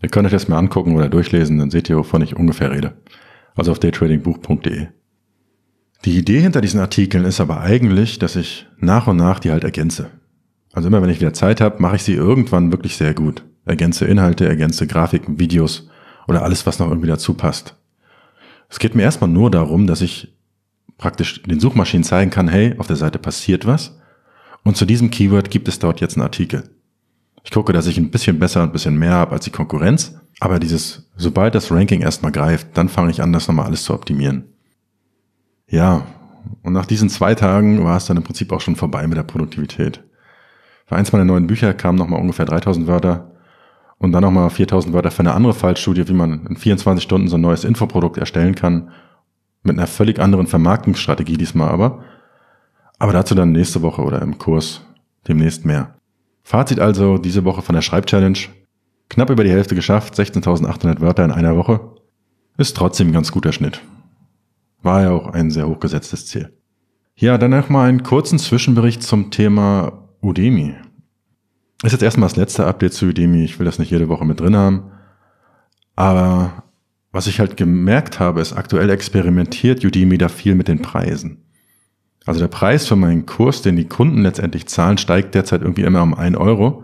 Ihr 0.04 0.10
könnt 0.10 0.28
euch 0.28 0.32
das 0.32 0.48
mal 0.48 0.60
angucken 0.60 0.96
oder 0.96 1.10
durchlesen, 1.10 1.58
dann 1.58 1.72
seht 1.72 1.90
ihr, 1.90 1.98
wovon 1.98 2.22
ich 2.22 2.36
ungefähr 2.36 2.70
rede. 2.70 3.02
Also 3.56 3.72
auf 3.72 3.80
daytradingbuch.de. 3.80 4.90
Die 6.06 6.20
Idee 6.20 6.40
hinter 6.40 6.62
diesen 6.62 6.80
Artikeln 6.80 7.26
ist 7.26 7.42
aber 7.42 7.62
eigentlich, 7.62 8.20
dass 8.20 8.36
ich 8.36 8.68
nach 8.78 9.08
und 9.08 9.18
nach 9.18 9.40
die 9.40 9.50
halt 9.50 9.64
ergänze. 9.64 10.12
Also 10.72 10.88
immer 10.88 11.02
wenn 11.02 11.10
ich 11.10 11.20
wieder 11.20 11.34
Zeit 11.34 11.62
habe, 11.62 11.82
mache 11.82 11.96
ich 11.96 12.04
sie 12.04 12.14
irgendwann 12.14 12.72
wirklich 12.72 12.96
sehr 12.96 13.16
gut. 13.16 13.44
Ergänze 13.66 14.06
Inhalte, 14.06 14.48
ergänze 14.48 14.86
Grafiken, 14.86 15.40
Videos 15.40 15.90
oder 16.28 16.44
alles, 16.44 16.68
was 16.68 16.78
noch 16.78 16.90
irgendwie 16.90 17.08
dazu 17.08 17.34
passt. 17.34 17.76
Es 18.70 18.78
geht 18.78 18.94
mir 18.94 19.02
erstmal 19.02 19.32
nur 19.32 19.50
darum, 19.50 19.88
dass 19.88 20.02
ich 20.02 20.36
praktisch 21.00 21.42
den 21.42 21.60
Suchmaschinen 21.60 22.04
zeigen 22.04 22.30
kann, 22.30 22.48
hey, 22.48 22.76
auf 22.78 22.86
der 22.86 22.98
Seite 22.98 23.18
passiert 23.18 23.66
was 23.66 23.98
und 24.64 24.78
zu 24.78 24.86
diesem 24.86 25.10
Keyword 25.10 25.50
gibt 25.50 25.68
es 25.68 25.80
dort 25.80 26.02
jetzt 26.02 26.18
einen 26.18 26.24
Artikel. 26.24 26.70
Ich 27.44 27.52
gucke, 27.52 27.74
dass 27.74 27.88
ich 27.88 27.98
ein 27.98 28.12
bisschen 28.12 28.38
besser 28.38 28.62
und 28.62 28.70
ein 28.70 28.74
bisschen 28.74 28.98
mehr 28.98 29.14
habe 29.14 29.32
als 29.32 29.46
die 29.46 29.52
Konkurrenz, 29.52 30.20
aber 30.40 30.60
dieses, 30.60 31.10
sobald 31.16 31.56
das 31.56 31.72
Ranking 31.72 32.02
erstmal 32.02 32.32
greift, 32.32 32.68
dann 32.76 32.90
fange 32.90 33.10
ich 33.10 33.24
an, 33.24 33.34
das 33.34 33.48
nochmal 33.48 33.66
alles 33.66 33.84
zu 33.84 33.94
optimieren. 33.94 34.55
Ja, 35.76 36.04
und 36.64 36.72
nach 36.72 36.86
diesen 36.86 37.10
zwei 37.10 37.36
Tagen 37.36 37.84
war 37.84 37.98
es 37.98 38.06
dann 38.06 38.16
im 38.16 38.24
Prinzip 38.24 38.54
auch 38.54 38.62
schon 38.62 38.78
vorbei 38.78 39.06
mit 39.08 39.18
der 39.18 39.24
Produktivität. 39.24 40.02
Für 40.86 40.96
eins 40.96 41.12
meiner 41.12 41.26
neuen 41.26 41.48
Bücher 41.48 41.74
kamen 41.74 41.98
nochmal 41.98 42.22
ungefähr 42.22 42.46
3000 42.46 42.88
Wörter 42.88 43.32
und 43.98 44.14
dann 44.14 44.22
nochmal 44.22 44.50
4000 44.50 44.94
Wörter 44.94 45.12
für 45.12 45.20
eine 45.20 45.34
andere 45.34 45.54
Fallstudie, 45.54 46.08
wie 46.08 46.14
man 46.14 46.46
in 46.46 46.56
24 46.56 47.04
Stunden 47.04 47.28
so 47.28 47.36
ein 47.36 47.42
neues 47.42 47.66
Infoprodukt 47.66 48.18
erstellen 48.18 48.56
kann. 48.56 48.92
Mit 49.64 49.78
einer 49.78 49.88
völlig 49.88 50.18
anderen 50.20 50.48
Vermarktungsstrategie 50.48 51.36
diesmal 51.36 51.68
aber. 51.68 52.06
Aber 52.98 53.12
dazu 53.12 53.36
dann 53.36 53.52
nächste 53.52 53.82
Woche 53.82 54.02
oder 54.02 54.22
im 54.22 54.38
Kurs 54.38 54.80
demnächst 55.28 55.66
mehr. 55.66 55.96
Fazit 56.44 56.80
also 56.80 57.18
diese 57.18 57.44
Woche 57.44 57.62
von 57.62 57.76
der 57.76 57.82
Schreibchallenge. 57.82 58.48
Knapp 59.10 59.30
über 59.30 59.44
die 59.44 59.52
Hälfte 59.52 59.76
geschafft, 59.76 60.18
16.800 60.18 61.02
Wörter 61.02 61.26
in 61.26 61.32
einer 61.32 61.58
Woche. 61.58 61.82
Ist 62.58 62.78
trotzdem 62.78 63.10
ein 63.10 63.14
ganz 63.14 63.34
guter 63.34 63.52
Schnitt. 63.52 63.82
War 64.86 65.02
ja 65.02 65.10
auch 65.10 65.34
ein 65.34 65.50
sehr 65.50 65.68
hochgesetztes 65.68 66.28
Ziel. 66.28 66.54
Ja, 67.16 67.40
dann 67.40 67.50
noch 67.50 67.70
mal 67.70 67.90
einen 67.90 68.04
kurzen 68.04 68.38
Zwischenbericht 68.38 69.02
zum 69.02 69.32
Thema 69.32 70.10
Udemy. 70.22 70.76
Ist 71.82 71.94
jetzt 71.94 72.04
erstmal 72.04 72.30
das 72.30 72.38
letzte 72.38 72.68
Update 72.68 72.94
zu 72.94 73.08
Udemy. 73.08 73.44
Ich 73.44 73.58
will 73.58 73.66
das 73.66 73.80
nicht 73.80 73.90
jede 73.90 74.10
Woche 74.10 74.26
mit 74.26 74.40
drin 74.40 74.56
haben. 74.56 74.92
Aber 75.96 76.66
was 77.12 77.26
ich 77.26 77.40
halt 77.40 77.58
gemerkt 77.58 78.20
habe, 78.20 78.42
ist, 78.42 78.54
aktuell 78.54 78.92
experimentiert 78.92 79.84
Udemy 79.84 80.20
da 80.20 80.30
viel 80.30 80.54
mit 80.54 80.68
den 80.68 80.84
Preisen. 80.84 81.44
Also 82.28 82.40
der 82.40 82.48
Preis 82.48 82.86
für 82.86 82.96
meinen 82.96 83.26
Kurs, 83.26 83.64
den 83.64 83.78
die 83.78 83.88
Kunden 83.88 84.22
letztendlich 84.22 84.68
zahlen, 84.68 85.00
steigt 85.00 85.34
derzeit 85.34 85.64
irgendwie 85.64 85.82
immer 85.82 86.04
um 86.04 86.14
ein 86.14 86.36
Euro. 86.36 86.84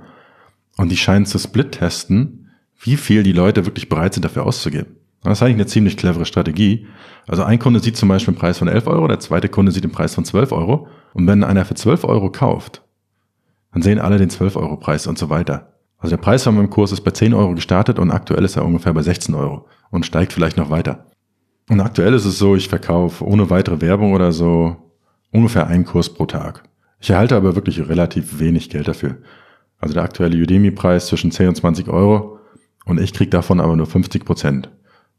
Und 0.75 0.91
die 0.91 0.98
scheinen 0.98 1.27
zu 1.27 1.38
split-testen, 1.38 2.50
wie 2.79 2.98
viel 2.98 3.22
die 3.22 3.31
Leute 3.31 3.67
wirklich 3.67 3.89
bereit 3.89 4.15
sind, 4.15 4.25
dafür 4.25 4.48
auszugeben. 4.48 4.96
Das 5.24 5.38
ist 5.38 5.44
eigentlich 5.44 5.56
eine 5.56 5.66
ziemlich 5.68 5.98
clevere 5.98 6.25
Strategie. 6.25 6.88
Also 7.28 7.44
ein 7.44 7.60
Kunde 7.60 7.80
sieht 7.80 7.96
zum 7.96 8.10
Beispiel 8.10 8.34
einen 8.34 8.40
Preis 8.40 8.58
von 8.58 8.68
11 8.68 8.88
Euro, 8.88 9.08
der 9.08 9.20
zweite 9.20 9.50
Kunde 9.50 9.72
sieht 9.72 9.84
den 9.84 9.92
Preis 9.92 10.16
von 10.16 10.25
12 10.25 10.51
Euro. 10.51 10.88
Und 11.13 11.28
wenn 11.28 11.44
einer 11.44 11.66
für 11.66 11.75
12 11.75 12.04
Euro 12.06 12.32
kauft, 12.32 12.82
dann 13.72 13.82
sehen 13.82 14.00
alle 14.00 14.18
den 14.18 14.30
12 14.30 14.56
Euro 14.56 14.78
Preis 14.78 15.08
und 15.08 15.18
so 15.18 15.30
weiter. 15.30 15.74
Also 15.98 16.16
der 16.16 16.22
Preis 16.22 16.44
von 16.44 16.56
meinem 16.56 16.72
Kurs 16.72 16.92
ist 16.92 17.01
bei 17.01 17.12
10 17.12 17.34
Euro 17.34 17.54
gestartet 17.54 18.00
und 18.00 18.10
aktuell 18.10 18.44
ist 18.44 18.56
er 18.56 18.66
ungefähr 18.66 18.94
bei 18.94 19.04
16 19.04 19.36
Euro 19.36 19.68
und 19.92 20.06
steigt 20.06 20.34
vielleicht 20.34 20.58
noch 20.58 20.72
weiter. 20.72 21.06
Und 21.70 21.80
aktuell 21.80 22.13
ist 22.16 22.25
es 22.25 22.40
so, 22.40 22.56
ich 22.56 22.68
verkaufe 22.68 23.24
ohne 23.24 23.50
weitere 23.51 23.80
Werbung 23.82 24.13
oder 24.13 24.32
so 24.32 24.75
ungefähr 25.32 25.68
einen 25.68 25.86
Kurs 25.86 26.10
pro 26.10 26.25
Tag. 26.25 26.63
Ich 27.00 27.12
erhalte 27.12 27.36
aber 27.36 27.56
wirklich 27.56 27.88
relativ 27.88 28.40
wenig 28.40 28.70
Geld 28.70 28.88
dafür. 28.88 29.18
Also 29.80 29.94
der 29.94 30.04
aktuelle 30.04 30.38
Udemy-Preis 30.38 31.08
zwischen 31.08 31.32
10 31.32 31.50
und 31.50 31.56
20 31.56 31.88
Euro 31.88 32.40
und 32.86 33.00
ich 33.00 33.13
kriege 33.13 33.30
davon 33.30 33.60
aber 33.60 33.75
nur 33.75 33.86
50 33.86 34.25
Prozent. 34.25 34.70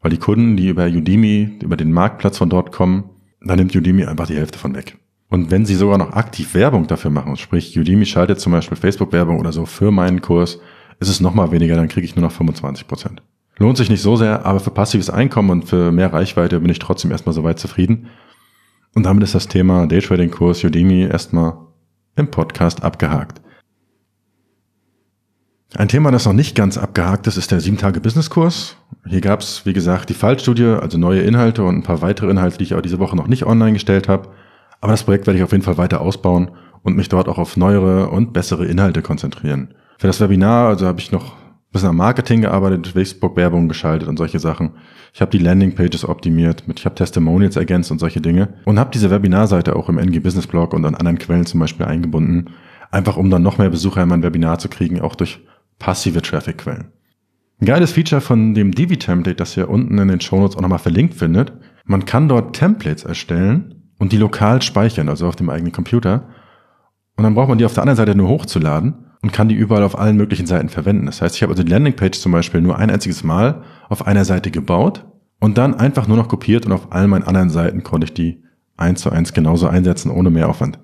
Weil 0.02 0.10
die 0.10 0.18
Kunden, 0.18 0.56
die 0.56 0.68
über 0.68 0.86
Udemy, 0.86 1.58
über 1.62 1.76
den 1.76 1.92
Marktplatz 1.92 2.38
von 2.38 2.50
dort 2.50 2.72
kommen, 2.72 3.04
da 3.40 3.56
nimmt 3.56 3.74
Udemy 3.74 4.04
einfach 4.04 4.26
die 4.26 4.36
Hälfte 4.36 4.58
von 4.58 4.74
weg. 4.74 4.98
Und 5.28 5.50
wenn 5.50 5.64
sie 5.64 5.76
sogar 5.76 5.96
noch 5.96 6.12
aktiv 6.12 6.54
Werbung 6.54 6.86
dafür 6.86 7.10
machen, 7.10 7.36
sprich 7.36 7.78
Udemy 7.78 8.04
schaltet 8.04 8.40
zum 8.40 8.52
Beispiel 8.52 8.76
Facebook-Werbung 8.76 9.38
oder 9.38 9.52
so 9.52 9.64
für 9.64 9.90
meinen 9.90 10.20
Kurs, 10.20 10.58
ist 11.00 11.08
es 11.08 11.20
nochmal 11.20 11.50
weniger, 11.52 11.76
dann 11.76 11.88
kriege 11.88 12.04
ich 12.04 12.16
nur 12.16 12.24
noch 12.24 12.32
25 12.32 12.86
Prozent. 12.86 13.22
Lohnt 13.58 13.76
sich 13.76 13.90
nicht 13.90 14.02
so 14.02 14.16
sehr, 14.16 14.44
aber 14.44 14.60
für 14.60 14.70
passives 14.70 15.10
Einkommen 15.10 15.50
und 15.50 15.64
für 15.68 15.92
mehr 15.92 16.12
Reichweite 16.12 16.60
bin 16.60 16.70
ich 16.70 16.78
trotzdem 16.78 17.10
erstmal 17.10 17.34
soweit 17.34 17.58
zufrieden. 17.58 18.08
Und 18.94 19.04
damit 19.04 19.24
ist 19.24 19.34
das 19.34 19.48
Thema 19.48 19.86
Daytrading-Kurs 19.86 20.64
Udemy 20.64 21.04
erstmal 21.04 21.54
im 22.16 22.30
Podcast 22.30 22.82
abgehakt. 22.82 23.41
Ein 25.74 25.88
Thema, 25.88 26.10
das 26.10 26.26
noch 26.26 26.34
nicht 26.34 26.54
ganz 26.54 26.76
abgehakt 26.76 27.26
ist, 27.26 27.38
ist 27.38 27.50
der 27.50 27.60
7-Tage-Business-Kurs. 27.60 28.76
Hier 29.06 29.22
gab 29.22 29.40
es, 29.40 29.64
wie 29.64 29.72
gesagt, 29.72 30.10
die 30.10 30.14
Fallstudie, 30.14 30.66
also 30.66 30.98
neue 30.98 31.22
Inhalte 31.22 31.64
und 31.64 31.76
ein 31.76 31.82
paar 31.82 32.02
weitere 32.02 32.30
Inhalte, 32.30 32.58
die 32.58 32.64
ich 32.64 32.72
aber 32.74 32.82
diese 32.82 32.98
Woche 32.98 33.16
noch 33.16 33.26
nicht 33.26 33.46
online 33.46 33.72
gestellt 33.72 34.06
habe. 34.06 34.28
Aber 34.82 34.92
das 34.92 35.04
Projekt 35.04 35.26
werde 35.26 35.38
ich 35.38 35.44
auf 35.44 35.52
jeden 35.52 35.64
Fall 35.64 35.78
weiter 35.78 36.02
ausbauen 36.02 36.50
und 36.82 36.96
mich 36.96 37.08
dort 37.08 37.26
auch 37.26 37.38
auf 37.38 37.56
neuere 37.56 38.10
und 38.10 38.34
bessere 38.34 38.66
Inhalte 38.66 39.00
konzentrieren. 39.00 39.72
Für 39.98 40.08
das 40.08 40.20
Webinar, 40.20 40.68
also 40.68 40.86
habe 40.86 41.00
ich 41.00 41.10
noch 41.10 41.32
ein 41.32 41.72
bisschen 41.72 41.88
am 41.88 41.96
Marketing 41.96 42.42
gearbeitet, 42.42 42.88
Facebook-Werbung 42.88 43.68
geschaltet 43.68 44.08
und 44.08 44.18
solche 44.18 44.40
Sachen. 44.40 44.72
Ich 45.14 45.22
habe 45.22 45.30
die 45.30 45.42
Landingpages 45.42 46.06
optimiert, 46.06 46.68
mit, 46.68 46.80
ich 46.80 46.84
habe 46.84 46.96
Testimonials 46.96 47.56
ergänzt 47.56 47.90
und 47.90 47.98
solche 47.98 48.20
Dinge 48.20 48.54
und 48.66 48.78
habe 48.78 48.90
diese 48.92 49.10
Webinarseite 49.10 49.74
auch 49.74 49.88
im 49.88 49.96
NG 49.96 50.20
Business 50.20 50.46
Blog 50.46 50.74
und 50.74 50.84
an 50.84 50.96
anderen 50.96 51.18
Quellen 51.18 51.46
zum 51.46 51.60
Beispiel 51.60 51.86
eingebunden, 51.86 52.50
einfach 52.90 53.16
um 53.16 53.30
dann 53.30 53.42
noch 53.42 53.56
mehr 53.56 53.70
Besucher 53.70 54.02
in 54.02 54.10
mein 54.10 54.22
Webinar 54.22 54.58
zu 54.58 54.68
kriegen, 54.68 55.00
auch 55.00 55.14
durch 55.14 55.40
passive 55.82 56.22
Traffic-Quellen. 56.22 56.92
Ein 57.60 57.66
geiles 57.66 57.92
Feature 57.92 58.20
von 58.20 58.54
dem 58.54 58.72
Divi-Template, 58.72 59.36
das 59.36 59.56
ihr 59.56 59.68
unten 59.68 59.98
in 59.98 60.08
den 60.08 60.20
Shownotes 60.20 60.56
auch 60.56 60.60
nochmal 60.60 60.78
verlinkt 60.78 61.14
findet. 61.14 61.52
Man 61.84 62.04
kann 62.04 62.28
dort 62.28 62.54
Templates 62.56 63.04
erstellen 63.04 63.90
und 63.98 64.12
die 64.12 64.16
lokal 64.16 64.62
speichern, 64.62 65.08
also 65.08 65.26
auf 65.26 65.36
dem 65.36 65.50
eigenen 65.50 65.72
Computer. 65.72 66.28
Und 67.16 67.24
dann 67.24 67.34
braucht 67.34 67.48
man 67.48 67.58
die 67.58 67.64
auf 67.64 67.74
der 67.74 67.82
anderen 67.82 67.96
Seite 67.96 68.14
nur 68.14 68.28
hochzuladen 68.28 69.06
und 69.22 69.32
kann 69.32 69.48
die 69.48 69.56
überall 69.56 69.82
auf 69.82 69.98
allen 69.98 70.16
möglichen 70.16 70.46
Seiten 70.46 70.68
verwenden. 70.68 71.06
Das 71.06 71.20
heißt, 71.20 71.34
ich 71.34 71.42
habe 71.42 71.52
also 71.52 71.64
die 71.64 71.70
Landingpage 71.72 72.18
zum 72.18 72.30
Beispiel 72.30 72.60
nur 72.60 72.78
ein 72.78 72.90
einziges 72.90 73.24
Mal 73.24 73.62
auf 73.88 74.06
einer 74.06 74.24
Seite 74.24 74.52
gebaut 74.52 75.04
und 75.40 75.58
dann 75.58 75.74
einfach 75.74 76.06
nur 76.06 76.16
noch 76.16 76.28
kopiert 76.28 76.64
und 76.64 76.72
auf 76.72 76.92
all 76.92 77.08
meinen 77.08 77.24
anderen 77.24 77.50
Seiten 77.50 77.82
konnte 77.82 78.04
ich 78.04 78.14
die 78.14 78.44
eins 78.76 79.00
zu 79.00 79.10
eins 79.10 79.32
genauso 79.32 79.66
einsetzen, 79.66 80.12
ohne 80.12 80.30
Mehraufwand. 80.30 80.78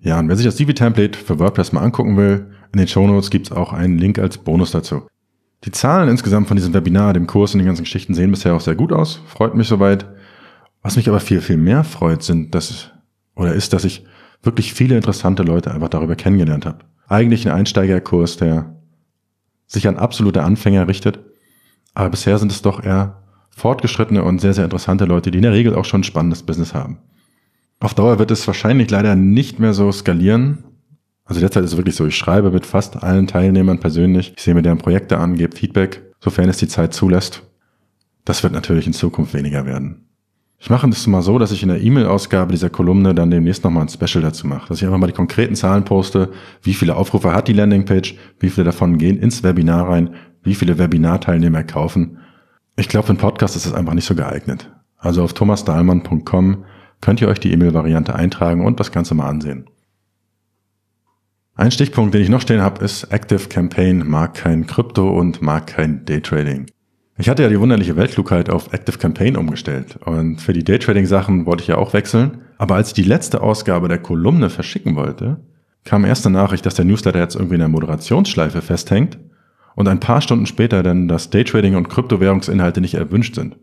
Ja, 0.00 0.18
und 0.18 0.28
wer 0.28 0.36
sich 0.36 0.44
das 0.44 0.56
Divi-Template 0.56 1.18
für 1.18 1.38
WordPress 1.38 1.72
mal 1.72 1.80
angucken 1.80 2.18
will, 2.18 2.50
in 2.72 2.78
den 2.78 2.88
Shownotes 2.88 3.30
gibt 3.30 3.46
es 3.46 3.52
auch 3.52 3.72
einen 3.72 3.98
Link 3.98 4.18
als 4.18 4.38
Bonus 4.38 4.70
dazu. 4.70 5.06
Die 5.64 5.70
Zahlen 5.70 6.08
insgesamt 6.08 6.48
von 6.48 6.56
diesem 6.56 6.74
Webinar, 6.74 7.12
dem 7.12 7.26
Kurs 7.26 7.54
und 7.54 7.58
den 7.58 7.66
ganzen 7.66 7.84
Geschichten 7.84 8.14
sehen 8.14 8.30
bisher 8.30 8.54
auch 8.54 8.60
sehr 8.60 8.74
gut 8.74 8.92
aus. 8.92 9.20
Freut 9.26 9.54
mich 9.54 9.68
soweit. 9.68 10.06
Was 10.82 10.96
mich 10.96 11.08
aber 11.08 11.18
viel, 11.18 11.40
viel 11.40 11.56
mehr 11.56 11.82
freut, 11.82 12.22
sind, 12.22 12.54
dass, 12.54 12.92
oder 13.34 13.52
ist, 13.54 13.72
dass 13.72 13.84
ich 13.84 14.04
wirklich 14.42 14.72
viele 14.72 14.96
interessante 14.96 15.42
Leute 15.42 15.72
einfach 15.72 15.88
darüber 15.88 16.14
kennengelernt 16.14 16.66
habe. 16.66 16.84
Eigentlich 17.08 17.46
ein 17.46 17.54
Einsteigerkurs, 17.54 18.36
der 18.36 18.76
sich 19.66 19.88
an 19.88 19.96
absolute 19.96 20.42
Anfänger 20.42 20.86
richtet. 20.86 21.18
Aber 21.94 22.10
bisher 22.10 22.38
sind 22.38 22.52
es 22.52 22.62
doch 22.62 22.84
eher 22.84 23.22
fortgeschrittene 23.50 24.22
und 24.22 24.40
sehr, 24.40 24.54
sehr 24.54 24.64
interessante 24.64 25.06
Leute, 25.06 25.30
die 25.30 25.38
in 25.38 25.42
der 25.42 25.52
Regel 25.52 25.74
auch 25.74 25.84
schon 25.84 26.02
ein 26.02 26.04
spannendes 26.04 26.42
Business 26.42 26.74
haben. 26.74 26.98
Auf 27.80 27.94
Dauer 27.94 28.18
wird 28.18 28.30
es 28.30 28.46
wahrscheinlich 28.46 28.90
leider 28.90 29.16
nicht 29.16 29.58
mehr 29.58 29.74
so 29.74 29.90
skalieren, 29.90 30.64
also 31.26 31.40
derzeit 31.40 31.64
ist 31.64 31.72
es 31.72 31.76
wirklich 31.76 31.96
so, 31.96 32.06
ich 32.06 32.16
schreibe 32.16 32.50
mit 32.50 32.64
fast 32.64 33.02
allen 33.02 33.26
Teilnehmern 33.26 33.80
persönlich, 33.80 34.32
ich 34.36 34.42
sehe 34.42 34.54
mir 34.54 34.62
deren 34.62 34.78
Projekte 34.78 35.18
an, 35.18 35.34
gebe 35.34 35.56
Feedback, 35.56 36.02
sofern 36.20 36.48
es 36.48 36.58
die 36.58 36.68
Zeit 36.68 36.94
zulässt. 36.94 37.42
Das 38.24 38.42
wird 38.42 38.52
natürlich 38.52 38.86
in 38.86 38.92
Zukunft 38.92 39.34
weniger 39.34 39.66
werden. 39.66 40.06
Ich 40.58 40.70
mache 40.70 40.88
das 40.88 41.06
mal 41.06 41.22
so, 41.22 41.38
dass 41.38 41.52
ich 41.52 41.62
in 41.62 41.68
der 41.68 41.82
E-Mail-Ausgabe 41.82 42.52
dieser 42.52 42.70
Kolumne 42.70 43.14
dann 43.14 43.30
demnächst 43.30 43.62
nochmal 43.62 43.82
ein 43.82 43.88
Special 43.88 44.22
dazu 44.22 44.46
mache. 44.46 44.68
Dass 44.68 44.78
ich 44.78 44.84
einfach 44.84 44.98
mal 44.98 45.06
die 45.06 45.12
konkreten 45.12 45.54
Zahlen 45.54 45.84
poste, 45.84 46.30
wie 46.62 46.74
viele 46.74 46.96
Aufrufe 46.96 47.32
hat 47.32 47.48
die 47.48 47.52
Landingpage, 47.52 48.16
wie 48.40 48.48
viele 48.48 48.64
davon 48.64 48.96
gehen 48.96 49.18
ins 49.18 49.42
Webinar 49.42 49.88
rein, 49.88 50.14
wie 50.42 50.54
viele 50.54 50.78
Webinarteilnehmer 50.78 51.62
kaufen. 51.62 52.18
Ich 52.76 52.88
glaube, 52.88 53.06
für 53.06 53.10
einen 53.10 53.18
Podcast 53.18 53.54
ist 53.54 53.66
das 53.66 53.74
einfach 53.74 53.94
nicht 53.94 54.06
so 54.06 54.14
geeignet. 54.14 54.70
Also 54.96 55.22
auf 55.22 55.34
thomasdahlmann.com 55.34 56.64
könnt 57.00 57.20
ihr 57.20 57.28
euch 57.28 57.40
die 57.40 57.52
E-Mail-Variante 57.52 58.14
eintragen 58.14 58.64
und 58.64 58.80
das 58.80 58.92
Ganze 58.92 59.14
mal 59.14 59.28
ansehen. 59.28 59.68
Ein 61.58 61.70
Stichpunkt, 61.70 62.12
den 62.12 62.20
ich 62.20 62.28
noch 62.28 62.42
stehen 62.42 62.60
habe, 62.60 62.84
ist 62.84 63.04
Active 63.04 63.48
Campaign 63.48 64.06
mag 64.06 64.34
kein 64.34 64.66
Krypto 64.66 65.08
und 65.18 65.40
mag 65.40 65.66
kein 65.66 66.04
Daytrading. 66.04 66.66
Ich 67.16 67.30
hatte 67.30 67.42
ja 67.42 67.48
die 67.48 67.58
wunderliche 67.58 67.96
Weltklugheit 67.96 68.50
auf 68.50 68.74
Active 68.74 68.98
Campaign 68.98 69.38
umgestellt 69.38 69.96
und 70.04 70.42
für 70.42 70.52
die 70.52 70.64
Daytrading-Sachen 70.64 71.46
wollte 71.46 71.62
ich 71.62 71.68
ja 71.68 71.78
auch 71.78 71.94
wechseln. 71.94 72.42
Aber 72.58 72.74
als 72.74 72.88
ich 72.88 72.94
die 72.94 73.04
letzte 73.04 73.40
Ausgabe 73.40 73.88
der 73.88 73.96
Kolumne 73.96 74.50
verschicken 74.50 74.96
wollte, 74.96 75.40
kam 75.84 76.04
erste 76.04 76.28
Nachricht, 76.28 76.66
dass 76.66 76.74
der 76.74 76.84
Newsletter 76.84 77.20
jetzt 77.20 77.36
irgendwie 77.36 77.54
in 77.54 77.60
der 77.60 77.68
Moderationsschleife 77.68 78.60
festhängt 78.60 79.18
und 79.76 79.88
ein 79.88 80.00
paar 80.00 80.20
Stunden 80.20 80.44
später 80.44 80.82
dann, 80.82 81.08
dass 81.08 81.30
Daytrading 81.30 81.74
und 81.74 81.88
Kryptowährungsinhalte 81.88 82.82
nicht 82.82 82.94
erwünscht 82.96 83.34
sind. 83.34 83.56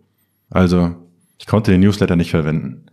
Also, 0.50 0.96
ich 1.38 1.46
konnte 1.46 1.70
den 1.70 1.82
Newsletter 1.82 2.16
nicht 2.16 2.32
verwenden. 2.32 2.88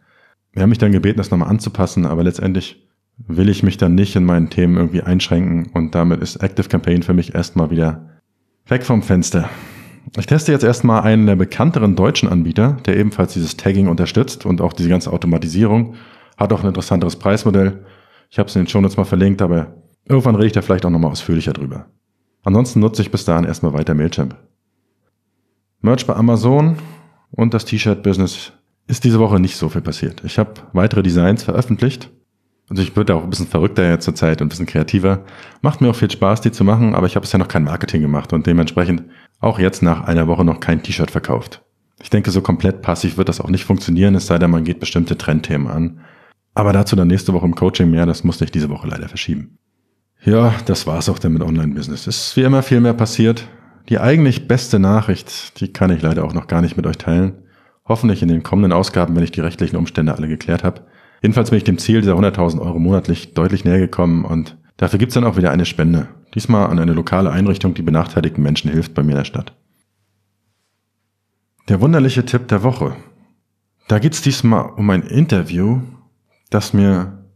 Wir 0.53 0.61
haben 0.61 0.69
mich 0.69 0.79
dann 0.79 0.93
gebeten, 0.93 1.17
das 1.17 1.31
nochmal 1.31 1.49
anzupassen, 1.49 2.05
aber 2.05 2.23
letztendlich 2.23 2.87
will 3.27 3.49
ich 3.49 3.63
mich 3.63 3.77
dann 3.77 3.95
nicht 3.95 4.17
in 4.17 4.25
meinen 4.25 4.51
Themen 4.51 4.77
irgendwie 4.77 5.03
einschränken 5.03 5.71
und 5.75 5.95
damit 5.95 6.21
ist 6.21 6.37
Active 6.37 6.69
Campaign 6.69 7.03
für 7.03 7.15
mich 7.15 7.35
erstmal 7.35 7.71
wieder 7.71 8.09
weg 8.67 8.85
vom 8.85 9.03
Fenster. 9.03 9.49
Ich 10.19 10.27
teste 10.27 10.53
jetzt 10.53 10.65
erstmal 10.65 11.03
einen 11.03 11.27
der 11.27 11.37
bekannteren 11.37 11.95
deutschen 11.95 12.29
Anbieter, 12.29 12.79
der 12.87 12.97
ebenfalls 12.97 13.35
dieses 13.35 13.57
Tagging 13.57 13.89
unterstützt 13.89 14.47
und 14.47 14.61
auch 14.61 14.73
diese 14.73 14.89
ganze 14.89 15.13
Automatisierung. 15.13 15.95
Hat 16.37 16.53
auch 16.53 16.63
ein 16.63 16.69
interessanteres 16.69 17.17
Preismodell. 17.17 17.85
Ich 18.31 18.39
habe 18.39 18.49
es 18.49 18.57
in 18.57 18.63
den 18.63 18.69
Shownotes 18.69 18.97
mal 18.97 19.05
verlinkt, 19.05 19.43
aber 19.43 19.75
irgendwann 20.07 20.35
rede 20.35 20.47
ich 20.47 20.53
da 20.53 20.63
vielleicht 20.63 20.87
auch 20.87 20.91
nochmal 20.91 21.11
ausführlicher 21.11 21.53
drüber. 21.53 21.87
Ansonsten 22.43 22.81
nutze 22.81 23.03
ich 23.03 23.11
bis 23.11 23.25
dahin 23.25 23.45
erstmal 23.45 23.75
weiter 23.75 23.95
Mailchimp. 23.95 24.37
Merch 25.83 26.07
bei 26.07 26.15
Amazon 26.15 26.77
und 27.31 27.55
das 27.55 27.67
T-Shirt-Business 27.67 28.53
ist 28.87 29.05
diese 29.05 29.21
Woche 29.21 29.39
nicht 29.39 29.57
so 29.57 29.69
viel 29.69 29.83
passiert. 29.83 30.23
Ich 30.25 30.39
habe 30.39 30.55
weitere 30.73 31.03
Designs 31.03 31.43
veröffentlicht 31.43 32.11
also 32.71 32.83
ich 32.83 32.95
würde 32.95 33.17
auch 33.17 33.25
ein 33.25 33.31
bisschen 33.31 33.49
verrückter 33.49 33.89
jetzt 33.89 34.05
zur 34.05 34.15
Zeit 34.15 34.41
und 34.41 34.47
ein 34.47 34.49
bisschen 34.49 34.67
kreativer. 34.67 35.25
Macht 35.61 35.81
mir 35.81 35.91
auch 35.91 35.97
viel 35.97 36.11
Spaß, 36.11 36.41
die 36.41 36.53
zu 36.53 36.63
machen, 36.63 36.95
aber 36.95 37.07
ich 37.09 37.17
habe 37.17 37.23
bisher 37.23 37.39
noch 37.39 37.49
kein 37.49 37.65
Marketing 37.65 38.01
gemacht 38.01 38.33
und 38.33 38.47
dementsprechend 38.47 39.03
auch 39.41 39.59
jetzt 39.59 39.83
nach 39.83 40.05
einer 40.05 40.29
Woche 40.29 40.45
noch 40.45 40.61
kein 40.61 40.83
T-Shirt 40.83 41.11
verkauft. 41.11 41.63
Ich 42.01 42.11
denke, 42.11 42.31
so 42.31 42.41
komplett 42.41 42.81
passiv 42.81 43.17
wird 43.17 43.29
das 43.29 43.41
auch 43.41 43.51
nicht 43.51 43.65
funktionieren, 43.65 44.15
es 44.15 44.27
sei 44.27 44.39
denn, 44.39 44.51
man 44.51 44.65
geht 44.65 44.79
bestimmte 44.79 45.19
Trendthemen 45.19 45.67
an. 45.67 46.01
Aber 46.55 46.73
dazu 46.73 46.95
dann 46.95 47.09
nächste 47.09 47.33
Woche 47.33 47.47
im 47.47 47.57
Coaching 47.57 47.91
mehr, 47.91 48.07
das 48.07 48.23
musste 48.23 48.45
ich 48.45 48.53
diese 48.53 48.71
Woche 48.71 48.87
leider 48.87 49.09
verschieben. 49.09 49.59
Ja, 50.23 50.55
das 50.67 50.87
war's 50.87 51.09
auch 51.09 51.19
dann 51.19 51.33
mit 51.33 51.43
Online-Business. 51.43 52.07
Es 52.07 52.29
ist 52.29 52.37
wie 52.37 52.43
immer 52.43 52.63
viel 52.63 52.81
mehr 52.81 52.95
passiert. 52.95 53.49
Die 53.89 53.99
eigentlich 53.99 54.47
beste 54.47 54.79
Nachricht, 54.79 55.61
die 55.61 55.73
kann 55.73 55.91
ich 55.91 56.03
leider 56.03 56.25
auch 56.25 56.35
noch 56.35 56.47
gar 56.47 56.61
nicht 56.61 56.77
mit 56.77 56.87
euch 56.87 56.99
teilen. 56.99 57.35
Hoffentlich 57.85 58.23
in 58.23 58.29
den 58.29 58.45
kommenden 58.45 58.73
Ausgaben, 58.73 59.17
wenn 59.17 59.25
ich 59.25 59.33
die 59.33 59.41
rechtlichen 59.41 59.77
Umstände 59.77 60.15
alle 60.15 60.29
geklärt 60.29 60.63
habe. 60.63 60.83
Jedenfalls 61.23 61.51
bin 61.51 61.59
ich 61.59 61.65
dem 61.65 61.79
Ziel 61.79 62.01
dieser 62.01 62.15
100.000 62.15 62.61
Euro 62.61 62.79
monatlich 62.79 63.35
deutlich 63.35 63.65
näher 63.65 63.79
gekommen 63.79 64.25
und 64.25 64.57
Dafür 64.81 64.99
gibt's 64.99 65.13
dann 65.13 65.25
auch 65.25 65.37
wieder 65.37 65.51
eine 65.51 65.67
Spende. 65.67 66.09
Diesmal 66.35 66.71
an 66.71 66.79
eine 66.79 66.95
lokale 66.95 67.31
Einrichtung, 67.31 67.75
die 67.75 67.83
benachteiligten 67.83 68.43
Menschen 68.43 68.71
hilft 68.71 68.95
bei 68.95 69.03
mir 69.03 69.11
in 69.11 69.19
der 69.19 69.25
Stadt. 69.27 69.53
Der 71.69 71.83
wunderliche 71.83 72.25
Tipp 72.25 72.49
der 72.49 72.63
Woche. 72.63 72.97
Da 73.89 73.99
geht's 73.99 74.23
diesmal 74.23 74.71
um 74.71 74.89
ein 74.89 75.03
Interview, 75.03 75.83
das 76.49 76.73
mir 76.73 77.27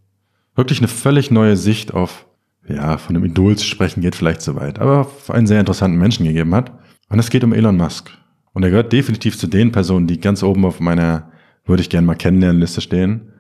wirklich 0.55 0.79
eine 0.79 0.89
völlig 0.89 1.31
neue 1.31 1.59
Sicht 1.59 1.93
auf, 1.93 2.27
ja, 2.67 2.97
von 2.97 3.15
einem 3.15 3.27
Idol 3.27 3.57
zu 3.59 3.67
sprechen 3.67 4.01
geht 4.01 4.15
vielleicht 4.15 4.41
zu 4.41 4.57
weit, 4.57 4.79
aber 4.79 5.01
auf 5.01 5.31
einen 5.31 5.47
sehr 5.47 5.61
interessanten 5.61 5.99
Menschen 5.99 6.25
gegeben 6.25 6.55
hat. 6.55 6.73
Und 7.11 7.19
es 7.19 7.29
geht 7.29 7.45
um 7.45 7.53
Elon 7.53 7.77
Musk. 7.77 8.11
Und 8.55 8.63
er 8.63 8.71
gehört 8.71 8.95
definitiv 8.95 9.37
zu 9.37 9.49
den 9.49 9.71
Personen, 9.71 10.07
die 10.07 10.19
ganz 10.19 10.43
oben 10.43 10.65
auf 10.65 10.81
meiner 10.81 11.31
würde 11.67 11.83
ich 11.83 11.91
gerne 11.91 12.07
mal 12.07 12.15
kennenlernen 12.15 12.63
Liste 12.63 12.81
stehen. 12.81 13.34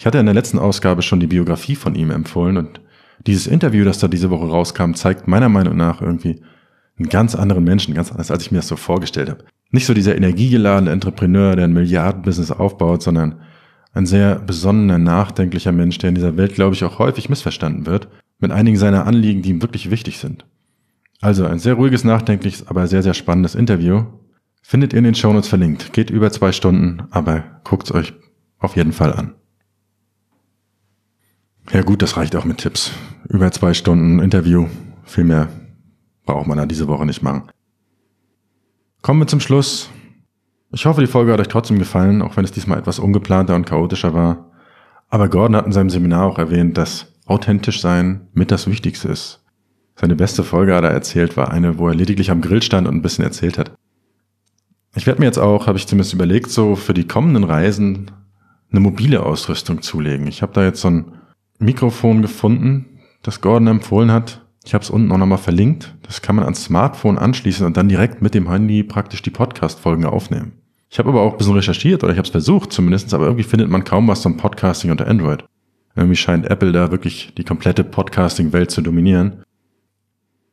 Ich 0.00 0.06
hatte 0.06 0.16
in 0.16 0.24
der 0.24 0.34
letzten 0.34 0.58
Ausgabe 0.58 1.02
schon 1.02 1.20
die 1.20 1.26
Biografie 1.26 1.76
von 1.76 1.94
ihm 1.94 2.10
empfohlen 2.10 2.56
und 2.56 2.80
dieses 3.26 3.46
Interview, 3.46 3.84
das 3.84 3.98
da 3.98 4.08
diese 4.08 4.30
Woche 4.30 4.46
rauskam, 4.46 4.94
zeigt 4.94 5.28
meiner 5.28 5.50
Meinung 5.50 5.76
nach 5.76 6.00
irgendwie 6.00 6.40
einen 6.98 7.10
ganz 7.10 7.34
anderen 7.34 7.64
Menschen, 7.64 7.92
ganz 7.92 8.10
anders, 8.10 8.30
als 8.30 8.42
ich 8.42 8.50
mir 8.50 8.60
das 8.60 8.68
so 8.68 8.76
vorgestellt 8.76 9.28
habe. 9.28 9.44
Nicht 9.72 9.84
so 9.84 9.92
dieser 9.92 10.16
energiegeladene 10.16 10.90
Entrepreneur, 10.90 11.54
der 11.54 11.66
ein 11.66 11.74
Milliardenbusiness 11.74 12.50
aufbaut, 12.50 13.02
sondern 13.02 13.42
ein 13.92 14.06
sehr 14.06 14.36
besonnener, 14.36 14.96
nachdenklicher 14.96 15.70
Mensch, 15.70 15.98
der 15.98 16.08
in 16.08 16.14
dieser 16.14 16.38
Welt, 16.38 16.54
glaube 16.54 16.74
ich, 16.74 16.82
auch 16.82 16.98
häufig 16.98 17.28
missverstanden 17.28 17.84
wird, 17.84 18.08
mit 18.38 18.52
einigen 18.52 18.78
seiner 18.78 19.06
Anliegen, 19.06 19.42
die 19.42 19.50
ihm 19.50 19.60
wirklich 19.60 19.90
wichtig 19.90 20.16
sind. 20.16 20.46
Also 21.20 21.44
ein 21.44 21.58
sehr 21.58 21.74
ruhiges, 21.74 22.04
nachdenkliches, 22.04 22.68
aber 22.68 22.86
sehr, 22.86 23.02
sehr 23.02 23.12
spannendes 23.12 23.54
Interview. 23.54 24.04
Findet 24.62 24.94
ihr 24.94 24.98
in 25.00 25.04
den 25.04 25.14
Shownotes 25.14 25.48
verlinkt. 25.48 25.92
Geht 25.92 26.08
über 26.08 26.30
zwei 26.30 26.52
Stunden, 26.52 27.02
aber 27.10 27.60
guckt's 27.64 27.92
euch 27.92 28.14
auf 28.60 28.76
jeden 28.76 28.92
Fall 28.92 29.12
an. 29.12 29.34
Ja 31.72 31.82
gut, 31.82 32.02
das 32.02 32.16
reicht 32.16 32.34
auch 32.34 32.44
mit 32.44 32.58
Tipps. 32.58 32.90
Über 33.28 33.52
zwei 33.52 33.74
Stunden 33.74 34.18
Interview. 34.18 34.66
Viel 35.04 35.22
mehr 35.22 35.48
braucht 36.26 36.48
man 36.48 36.58
da 36.58 36.66
diese 36.66 36.88
Woche 36.88 37.06
nicht 37.06 37.22
machen. 37.22 37.44
Kommen 39.02 39.20
wir 39.20 39.28
zum 39.28 39.38
Schluss. 39.38 39.88
Ich 40.72 40.84
hoffe, 40.86 41.00
die 41.00 41.06
Folge 41.06 41.32
hat 41.32 41.38
euch 41.38 41.46
trotzdem 41.46 41.78
gefallen, 41.78 42.22
auch 42.22 42.36
wenn 42.36 42.44
es 42.44 42.50
diesmal 42.50 42.78
etwas 42.78 42.98
ungeplanter 42.98 43.54
und 43.54 43.66
chaotischer 43.66 44.14
war. 44.14 44.50
Aber 45.08 45.28
Gordon 45.28 45.54
hat 45.54 45.66
in 45.66 45.72
seinem 45.72 45.90
Seminar 45.90 46.26
auch 46.26 46.38
erwähnt, 46.38 46.76
dass 46.76 47.06
authentisch 47.26 47.80
sein 47.80 48.28
mit 48.32 48.50
das 48.50 48.66
Wichtigste 48.66 49.08
ist. 49.08 49.44
Seine 49.94 50.16
beste 50.16 50.42
Folge 50.42 50.74
hat 50.74 50.82
er 50.82 50.90
erzählt, 50.90 51.36
war 51.36 51.52
eine, 51.52 51.78
wo 51.78 51.86
er 51.86 51.94
lediglich 51.94 52.32
am 52.32 52.40
Grill 52.40 52.62
stand 52.62 52.88
und 52.88 52.96
ein 52.96 53.02
bisschen 53.02 53.24
erzählt 53.24 53.58
hat. 53.58 53.72
Ich 54.96 55.06
werde 55.06 55.20
mir 55.20 55.26
jetzt 55.26 55.38
auch, 55.38 55.68
habe 55.68 55.78
ich 55.78 55.86
zumindest 55.86 56.14
überlegt, 56.14 56.50
so 56.50 56.74
für 56.74 56.94
die 56.94 57.06
kommenden 57.06 57.44
Reisen 57.44 58.10
eine 58.72 58.80
mobile 58.80 59.22
Ausrüstung 59.22 59.82
zulegen. 59.82 60.26
Ich 60.26 60.42
habe 60.42 60.52
da 60.52 60.64
jetzt 60.64 60.80
so 60.80 60.88
ein 60.88 61.19
Mikrofon 61.60 62.22
gefunden, 62.22 62.86
das 63.22 63.40
Gordon 63.40 63.68
empfohlen 63.68 64.10
hat. 64.10 64.46
Ich 64.64 64.74
habe 64.74 64.82
es 64.82 64.90
unten 64.90 65.12
auch 65.12 65.18
nochmal 65.18 65.38
verlinkt. 65.38 65.94
Das 66.02 66.22
kann 66.22 66.36
man 66.36 66.44
ans 66.44 66.64
Smartphone 66.64 67.18
anschließen 67.18 67.66
und 67.66 67.76
dann 67.76 67.88
direkt 67.88 68.22
mit 68.22 68.34
dem 68.34 68.50
Handy 68.50 68.82
praktisch 68.82 69.22
die 69.22 69.30
Podcast-Folgen 69.30 70.06
aufnehmen. 70.06 70.52
Ich 70.88 70.98
habe 70.98 71.10
aber 71.10 71.20
auch 71.20 71.32
ein 71.32 71.38
bisschen 71.38 71.54
recherchiert 71.54 72.02
oder 72.02 72.12
ich 72.12 72.18
habe 72.18 72.26
es 72.26 72.32
versucht 72.32 72.72
zumindest, 72.72 73.14
aber 73.14 73.26
irgendwie 73.26 73.44
findet 73.44 73.68
man 73.68 73.84
kaum 73.84 74.08
was 74.08 74.22
zum 74.22 74.36
Podcasting 74.36 74.90
unter 74.90 75.06
Android. 75.06 75.44
Irgendwie 75.94 76.16
scheint 76.16 76.46
Apple 76.46 76.72
da 76.72 76.90
wirklich 76.90 77.34
die 77.36 77.44
komplette 77.44 77.84
Podcasting-Welt 77.84 78.70
zu 78.70 78.80
dominieren. 78.80 79.44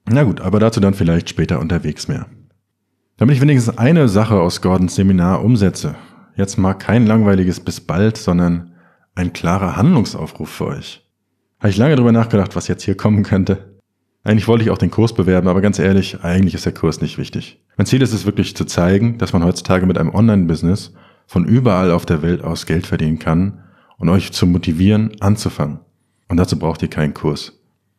Na 0.09 0.23
gut, 0.23 0.41
aber 0.41 0.59
dazu 0.59 0.79
dann 0.79 0.93
vielleicht 0.93 1.29
später 1.29 1.59
unterwegs 1.59 2.07
mehr. 2.07 2.27
Damit 3.17 3.35
ich 3.35 3.41
wenigstens 3.41 3.77
eine 3.77 4.09
Sache 4.09 4.39
aus 4.39 4.61
Gordons 4.61 4.95
Seminar 4.95 5.43
umsetze. 5.43 5.95
Jetzt 6.35 6.57
mal 6.57 6.73
kein 6.73 7.07
langweiliges 7.07 7.59
bis 7.59 7.81
bald, 7.81 8.17
sondern 8.17 8.73
ein 9.17 9.33
klarer 9.33 9.75
Handlungsaufruf 9.75 10.50
für 10.50 10.67
euch. 10.67 11.03
Habe 11.59 11.69
ich 11.69 11.77
lange 11.77 11.95
drüber 11.95 12.12
nachgedacht, 12.12 12.55
was 12.55 12.67
jetzt 12.67 12.83
hier 12.83 12.95
kommen 12.95 13.24
könnte. 13.24 13.79
Eigentlich 14.24 14.47
wollte 14.47 14.63
ich 14.63 14.69
auch 14.69 14.77
den 14.77 14.91
Kurs 14.91 15.13
bewerben, 15.13 15.47
aber 15.47 15.62
ganz 15.62 15.79
ehrlich, 15.79 16.21
eigentlich 16.21 16.53
ist 16.53 16.65
der 16.65 16.74
Kurs 16.74 17.01
nicht 17.01 17.17
wichtig. 17.17 17.59
Mein 17.77 17.88
Ziel 17.88 18.01
ist 18.01 18.13
es 18.13 18.25
wirklich 18.25 18.55
zu 18.55 18.65
zeigen, 18.65 19.17
dass 19.17 19.34
man 19.34 19.43
heutzutage 19.43 19.88
mit 19.88 19.97
einem 19.97 20.13
Online-Business 20.13 20.93
von 21.25 21.45
überall 21.45 21.91
auf 21.91 22.06
der 22.06 22.21
Welt 22.21 22.43
aus 22.43 22.65
Geld 22.67 22.86
verdienen 22.86 23.17
kann 23.17 23.63
und 23.97 24.10
euch 24.10 24.32
zu 24.34 24.45
motivieren, 24.45 25.19
anzufangen. 25.19 25.80
Und 26.27 26.38
dazu 26.38 26.60
braucht 26.60 26.84
ihr 26.84 26.89
keinen 26.89 27.13
Kurs. 27.13 27.53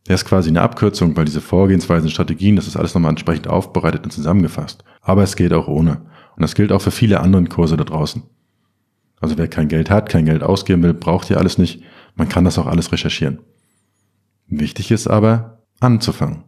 Der 0.06 0.14
ist 0.14 0.24
quasi 0.24 0.50
eine 0.50 0.62
Abkürzung, 0.62 1.16
weil 1.16 1.24
diese 1.24 1.40
Vorgehensweisen, 1.40 2.10
Strategien, 2.10 2.56
das 2.56 2.68
ist 2.68 2.76
alles 2.76 2.94
nochmal 2.94 3.10
entsprechend 3.10 3.48
aufbereitet 3.48 4.04
und 4.04 4.12
zusammengefasst. 4.12 4.84
Aber 5.02 5.22
es 5.24 5.34
geht 5.34 5.52
auch 5.52 5.66
ohne. 5.66 6.02
Und 6.36 6.42
das 6.42 6.54
gilt 6.54 6.70
auch 6.70 6.80
für 6.80 6.92
viele 6.92 7.20
andere 7.20 7.44
Kurse 7.44 7.76
da 7.76 7.84
draußen. 7.84 8.22
Also 9.20 9.36
wer 9.38 9.48
kein 9.48 9.68
Geld 9.68 9.90
hat, 9.90 10.08
kein 10.08 10.24
Geld 10.24 10.42
ausgeben 10.42 10.82
will, 10.82 10.94
braucht 10.94 11.28
hier 11.28 11.38
alles 11.38 11.58
nicht. 11.58 11.82
Man 12.14 12.28
kann 12.28 12.44
das 12.44 12.58
auch 12.58 12.66
alles 12.66 12.92
recherchieren. 12.92 13.38
Wichtig 14.46 14.90
ist 14.90 15.08
aber, 15.08 15.62
anzufangen. 15.80 16.44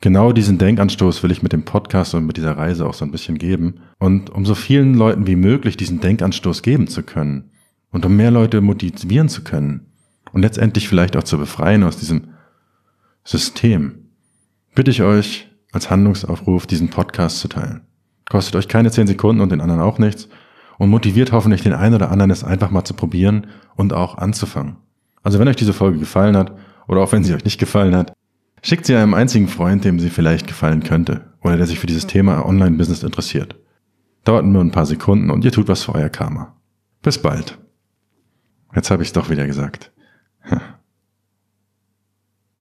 Genau 0.00 0.32
diesen 0.32 0.58
Denkanstoß 0.58 1.22
will 1.22 1.30
ich 1.30 1.42
mit 1.42 1.52
dem 1.52 1.64
Podcast 1.64 2.14
und 2.14 2.26
mit 2.26 2.36
dieser 2.36 2.56
Reise 2.56 2.86
auch 2.86 2.94
so 2.94 3.04
ein 3.04 3.10
bisschen 3.10 3.38
geben. 3.38 3.80
Und 3.98 4.30
um 4.30 4.44
so 4.44 4.54
vielen 4.54 4.94
Leuten 4.94 5.26
wie 5.26 5.36
möglich 5.36 5.76
diesen 5.76 6.00
Denkanstoß 6.00 6.62
geben 6.62 6.88
zu 6.88 7.02
können. 7.02 7.50
Und 7.90 8.04
um 8.04 8.16
mehr 8.16 8.30
Leute 8.30 8.60
motivieren 8.60 9.28
zu 9.28 9.44
können. 9.44 9.92
Und 10.32 10.42
letztendlich 10.42 10.88
vielleicht 10.88 11.16
auch 11.16 11.22
zu 11.22 11.38
befreien 11.38 11.84
aus 11.84 11.96
diesem 11.96 12.28
System. 13.24 14.10
Bitte 14.74 14.90
ich 14.90 15.02
euch 15.02 15.48
als 15.72 15.90
Handlungsaufruf, 15.90 16.66
diesen 16.66 16.90
Podcast 16.90 17.38
zu 17.38 17.48
teilen. 17.48 17.82
Kostet 18.28 18.56
euch 18.56 18.68
keine 18.68 18.90
zehn 18.90 19.06
Sekunden 19.06 19.40
und 19.40 19.52
den 19.52 19.60
anderen 19.60 19.80
auch 19.80 19.98
nichts 19.98 20.28
und 20.78 20.90
motiviert 20.90 21.32
hoffentlich 21.32 21.62
den 21.62 21.72
einen 21.72 21.94
oder 21.94 22.10
anderen, 22.10 22.30
es 22.30 22.44
einfach 22.44 22.70
mal 22.70 22.84
zu 22.84 22.94
probieren 22.94 23.46
und 23.76 23.92
auch 23.92 24.18
anzufangen. 24.18 24.76
Also 25.22 25.38
wenn 25.38 25.48
euch 25.48 25.56
diese 25.56 25.72
Folge 25.72 25.98
gefallen 25.98 26.36
hat 26.36 26.52
oder 26.86 27.00
auch 27.00 27.12
wenn 27.12 27.24
sie 27.24 27.34
euch 27.34 27.44
nicht 27.44 27.58
gefallen 27.58 27.96
hat, 27.96 28.12
schickt 28.62 28.86
sie 28.86 28.94
einem 28.94 29.14
einzigen 29.14 29.48
Freund, 29.48 29.84
dem 29.84 30.00
sie 30.00 30.10
vielleicht 30.10 30.46
gefallen 30.46 30.82
könnte 30.82 31.32
oder 31.42 31.56
der 31.56 31.66
sich 31.66 31.78
für 31.78 31.86
dieses 31.86 32.06
Thema 32.06 32.44
Online-Business 32.46 33.02
interessiert. 33.02 33.56
Dauert 34.24 34.44
nur 34.46 34.62
ein 34.62 34.70
paar 34.70 34.86
Sekunden 34.86 35.30
und 35.30 35.44
ihr 35.44 35.52
tut 35.52 35.68
was 35.68 35.82
für 35.82 35.94
euer 35.94 36.08
Karma. 36.08 36.56
Bis 37.02 37.20
bald. 37.20 37.58
Jetzt 38.74 38.90
habe 38.90 39.02
ich 39.02 39.10
es 39.10 39.12
doch 39.12 39.30
wieder 39.30 39.46
gesagt. 39.46 39.92